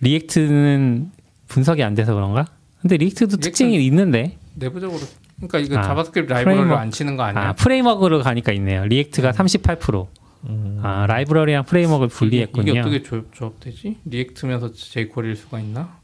[0.00, 1.10] React는
[1.48, 2.46] 분석이 안 돼서 그런가?
[2.80, 5.00] 근데 React도 React는- 특징이 있는데 내부적으로
[5.40, 6.74] 그러니까 이거 아, JavaScript framework.
[6.74, 7.48] 안 치는 거 아니야?
[7.48, 8.84] 아 framework로 가니까 있네요.
[8.84, 10.06] React가 38%.
[10.48, 10.80] 음.
[10.82, 12.70] 아 라이브러리랑 framework를 분리했군요.
[12.72, 13.98] 이게 어떻게 조합, 조합되지?
[14.04, 15.98] React면서 jQuery일 수가 있나?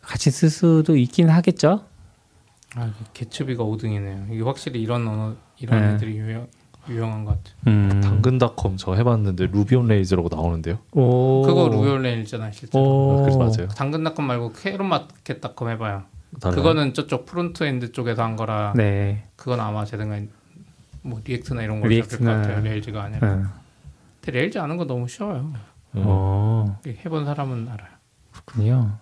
[0.00, 1.84] 같이 쓸 수도 있긴 하겠죠.
[2.74, 4.32] 아, Gatsby가 5등이네요.
[4.32, 5.94] 이게 확실히 이런 언어 이런 네.
[5.94, 6.46] 애들이 유용
[6.88, 7.54] 유용한 것 같아.
[7.68, 8.00] 음.
[8.02, 10.78] 당근닷컴 저 해봤는데 Ruby on Rails라고 나오는데요.
[10.92, 11.42] 오.
[11.42, 12.82] 그거 Ruby on Rails잖아 실제로.
[12.82, 13.22] 오.
[13.22, 13.68] 그래서 맞아요.
[13.68, 16.02] 당근닷컴 말고 캐롯마켓닷컴 해봐요.
[16.40, 16.56] 달라요?
[16.56, 19.24] 그거는 저쪽 frontend 쪽에서 한 거라 네.
[19.36, 20.28] 그건 아마 제 생각에
[21.02, 22.60] 뭐 React나 이런 걸 잡힐 것 React나- 같아요.
[22.62, 23.34] Rails가 아니라.
[23.34, 23.46] 음.
[24.20, 25.52] 근데 Rails 아는 거 너무 쉬워요.
[25.96, 26.06] 음.
[26.06, 26.74] 오.
[26.86, 27.88] 해본 사람은 알아요.
[28.32, 28.98] 그렇군요.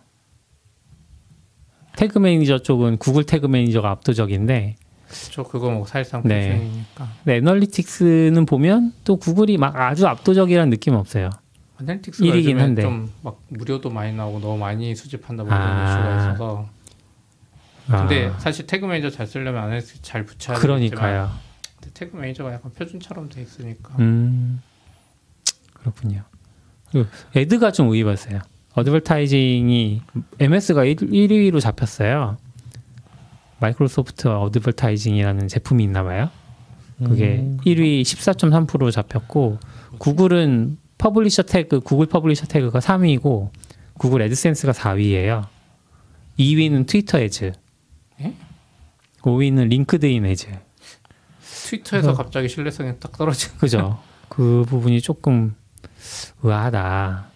[1.97, 4.77] Tag Manager 쪽은 구글 Tag Manager가 압도적인데
[5.33, 6.49] 저 그거 뭐 사실상 네.
[6.51, 7.09] 풀생이니까.
[7.25, 11.31] 네, Analytics는 보면 또 구글이 막 아주 압도적이라는 느낌은 없어요.
[12.21, 12.83] 요즘에 한데.
[12.83, 15.85] 좀 막 무료도 많이 나오고 너무 많이 수집한다 뭐 아.
[15.85, 16.69] 이슈가 있어서.
[17.99, 21.31] 근데 아, 사실 Tag Manager 잘 쓰려면 Analytics 잘 붙여야 그러니까요.
[21.95, 23.95] Tag Manager가 약간 표준처럼 돼 있으니까.
[23.99, 24.63] 음,
[25.75, 26.23] 그렇군요.
[27.35, 28.41] ad가 좀 의외였어요.
[28.75, 30.03] advertising이
[30.39, 32.37] MS가 1, 1위로 잡혔어요.
[33.61, 36.31] 마이크로소프트 Advertising이라는 제품이 있나 봐요.
[36.99, 37.59] 그게 음.
[37.65, 39.59] 1위 14.3% 잡혔고
[39.99, 43.51] 구글은 Publisher Tag 구글 Publisher Tag가 3위고
[43.95, 45.47] 구글 AdSense가 4위예요.
[46.39, 47.53] 2위는 트위터 Ads.
[49.27, 49.31] 예?
[49.31, 50.49] 5위는 링크드인 Ads.
[51.41, 53.59] 트위터에서 갑자기 신뢰성이 딱 떨어지는.
[53.61, 53.99] 그죠?
[54.29, 55.55] 그 부분이 조금
[56.43, 57.27] 의아하다.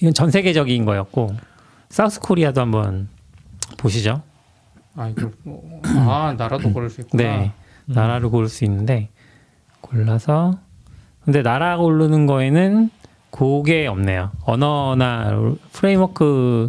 [0.00, 1.34] 이건 전 세계적인 거였고
[1.88, 3.08] 사우스 코리아도 한번
[3.78, 4.22] 보시죠.
[4.96, 5.12] 아
[5.42, 7.22] 뭐, 아 나라도 고를 수 있구나.
[7.22, 7.52] 네,
[7.86, 9.10] 나라를 고를 수 있는데
[9.80, 10.58] 골라서
[11.24, 12.90] 근데 나라 고르는 거에는
[13.30, 14.30] 그게 없네요.
[14.44, 15.32] 언어나
[15.72, 16.68] 프레임워크에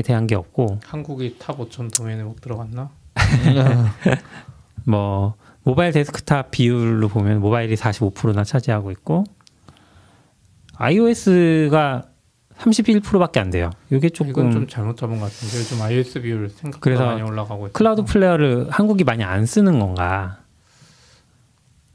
[0.00, 2.90] 대한 게 없고 한국이 탑 5천 도메인에 못 들어갔나?
[4.86, 5.34] 뭐
[5.64, 9.24] 모바일 데스크탑 비율로 보면 모바일이 45%나 차지하고 있고
[10.76, 12.04] iOS가
[12.56, 13.70] 31%밖에 안 돼요.
[13.90, 17.72] 이게 이건 조금 좀 잘못 잡은 것 같은데 요즘 iOS 비율 생각보다 많이 올라가고 있고
[17.72, 20.38] Cloudflare를 한국이 많이 안 쓰는 건가?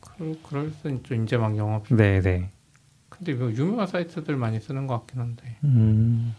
[0.02, 2.50] 그, 그럴 수 있죠 막 영업 네, 네.
[3.10, 6.36] 근데 뭐 유명한 사이트들 많이 쓰는 것 같긴 한데 음.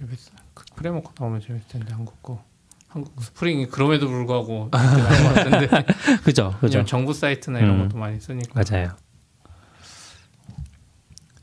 [0.00, 2.42] 재밌어 그 framework 나오면 재밌을 텐데 한국 거
[2.88, 5.84] 한국 Spring이 그럼에도 불구하고 나는 것 같은데
[6.24, 6.84] 그죠, 그죠.
[6.84, 7.82] 정부 사이트나 이런 음.
[7.88, 8.96] 것도 많이 쓰니까 맞아요.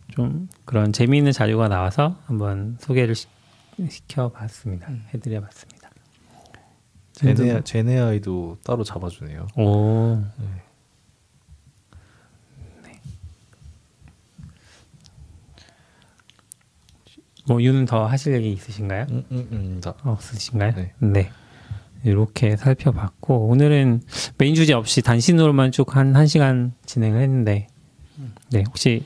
[0.10, 3.28] 좀 그런 재미있는 자료가 나와서 한번 소개를 시,
[3.90, 4.88] 시켜봤습니다.
[4.90, 5.06] 음.
[5.14, 5.92] 해드려봤습니다.
[7.14, 9.48] 제네 제네아이도 따로 잡아주네요.
[9.56, 10.16] 오.
[10.38, 10.67] 네.
[17.48, 19.08] 뭐 유는 더 하실 얘기 있으신가요?
[19.10, 20.74] 음, 음, 음, 자, 없으신가요?
[20.76, 20.94] 네.
[21.00, 21.32] 네.
[22.04, 24.02] 이렇게 살펴봤고 오늘은
[24.38, 27.68] 메인 주제 없이 단신으로만 쭉한 1시간 진행을 했는데
[28.52, 29.06] 네, 혹시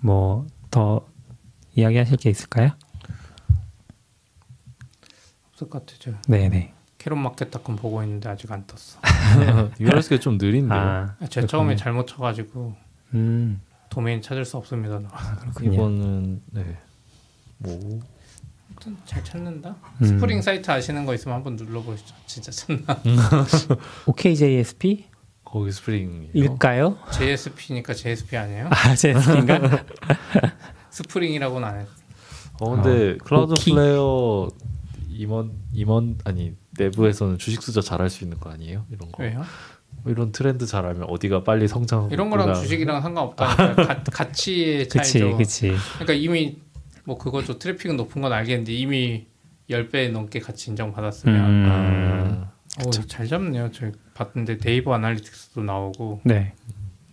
[0.00, 1.06] 뭐 더
[1.74, 2.70] 이야기하실 게 있을까요?
[5.52, 6.74] 없을 것 같아요 네, 네.
[6.98, 9.00] Karrotmarket.com 보고 있는데 아직 안 떴어
[9.80, 10.78] URS가 좀 느린데요.
[10.78, 12.74] 아, 아, 제가 처음에 잘못 쳐가지고
[13.14, 13.60] 음.
[13.88, 14.98] 도메인 찾을 수 없습니다
[15.40, 15.72] 그렇군요.
[15.72, 16.76] 이거는 네.
[17.58, 18.00] 뭐
[18.70, 20.06] 아무튼 잘 찾는다 음.
[20.06, 23.00] 스프링 사이트 아시는 거 있으면 한번 눌러보시죠 진짜 찾나
[24.06, 25.06] OKJSP
[25.44, 26.98] 거기 스프링 일까요?
[27.12, 28.68] JSP니까 JSP 아니에요?
[28.70, 29.84] 아, JSP인가?
[30.90, 31.90] Spring이라고는 안 했어
[32.60, 33.72] 어 근데 클라우드 오키.
[33.72, 34.48] flare
[35.10, 38.84] 임원 임원 아니 내부에서는 주식 투자 잘할 수 있는 거 아니에요?
[38.90, 39.42] 이런 거 왜요?
[40.02, 45.12] 뭐 이런 트렌드 잘 알면 어디가 빨리 성장 이런 거랑 주식이랑 상관없다니까 가, 가치의 그치,
[45.12, 45.72] 차이죠 그치.
[45.94, 46.58] 그러니까 이미
[47.08, 49.24] 뭐 그거죠 트래픽은 높은 건 알겠는데 이미
[49.70, 52.44] 10배 넘게 가치 인정받았으면 음.
[52.84, 56.52] 오, 잘 잡네요 저 봤는데 네이버 Analytics도 나오고 네.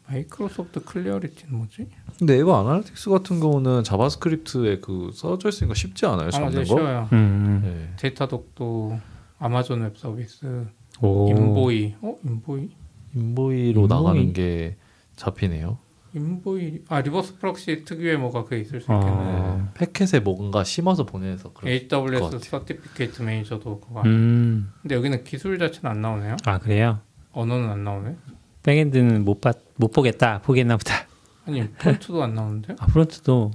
[0.07, 1.87] Microsoft Clarity는 뭐지?
[2.19, 6.65] 근데 이거 analytics 같은 경우는 JavaScript에 그 써져 있으니까 쉽지 않아요 아 잡는 맞아요 거?
[6.65, 7.61] 쉬워요 음.
[7.63, 7.93] 네.
[7.95, 8.99] Datadog도
[9.39, 10.67] Amazon Web Services
[10.99, 11.29] 오.
[11.29, 12.17] Envoy 어?
[12.25, 12.69] Envoy?
[13.15, 13.87] Envoy로 Envoy?
[13.87, 14.75] 나가는 게
[15.15, 15.77] 잡히네요.
[16.15, 19.11] Envoy 아 reverse proxy 특유의 뭐가 그게 있을 수 있겠네.
[19.11, 19.61] 어.
[19.61, 19.71] 네.
[19.73, 22.39] packet에 뭔가 심어서 보내서 그런 것 AWS.
[22.49, 24.01] Certificate Manager도 그거.
[24.05, 24.71] 음.
[24.81, 26.37] 근데 여기는 기술 자체는 안 나오네요.
[26.45, 27.01] 아 그래요?
[27.33, 28.15] 언어는 안 나오네.
[28.63, 30.39] backend는 못, 봤, 못 보겠다.
[30.41, 31.05] 보겠나 보다.
[31.45, 32.75] 아니 front도 안 나오는데?
[32.79, 33.51] 아, front도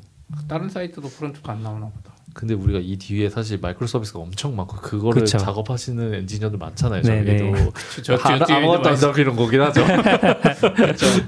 [0.47, 2.10] 다른 사이트도 front가 안 나오나 보다.
[2.33, 5.39] 근데 우리가 이 뒤에 사실 microservice가 엄청 많고 그거를 그쵸.
[5.39, 7.03] 작업하시는 엔지니어들 많잖아요.
[7.03, 7.37] 네네.
[7.39, 7.73] 저희도
[8.03, 9.83] 저 아, 아무것도 안 잡히는 거긴 하죠.
[9.85, 9.97] 아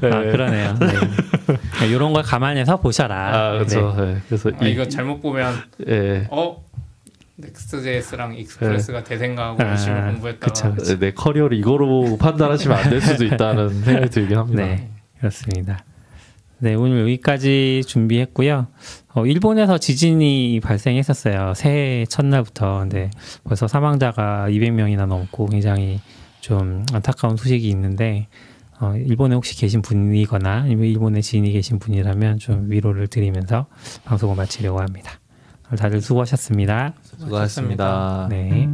[0.01, 0.31] 네.
[0.31, 0.75] 그러네요.
[0.79, 1.87] 네.
[1.89, 3.35] 이런 걸 감안해서 보셔라.
[3.37, 3.95] 아 그렇죠.
[3.99, 4.17] 네.
[4.29, 5.55] 그래서 아, 이, 이거 잘못 보면
[5.89, 6.29] 예.
[6.31, 6.63] 어
[7.37, 10.99] Next.js랑 Express가 대세 생각하고 열심히 아, 공부했다가 그쵸.
[10.99, 14.63] 내 커리어를 이거로 판단하시면 안 될 수도 있다는 생각이 들긴 합니다.
[14.65, 14.89] 네,
[15.19, 15.85] 그렇습니다.
[16.63, 18.69] 네, 오늘 여기까지 준비했고요.
[19.15, 21.55] 어, 일본에서 지진이 발생했었어요.
[21.57, 22.79] 새해 첫날부터.
[22.79, 23.11] 근데
[23.43, 26.01] 벌써 사망자가 200명이나 넘고 굉장히
[26.41, 28.29] 좀 안타까운 소식이 있는데,
[28.79, 33.67] 어, 일본에 혹시 계신 분이거나 아니면 일본에 지인이 계신 분이라면 좀 위로를 드리면서
[34.05, 35.19] 방송을 마치려고 합니다.
[35.77, 36.95] 다들 수고하셨습니다.
[37.19, 38.29] 수고하셨습니다.
[38.31, 38.69] 네.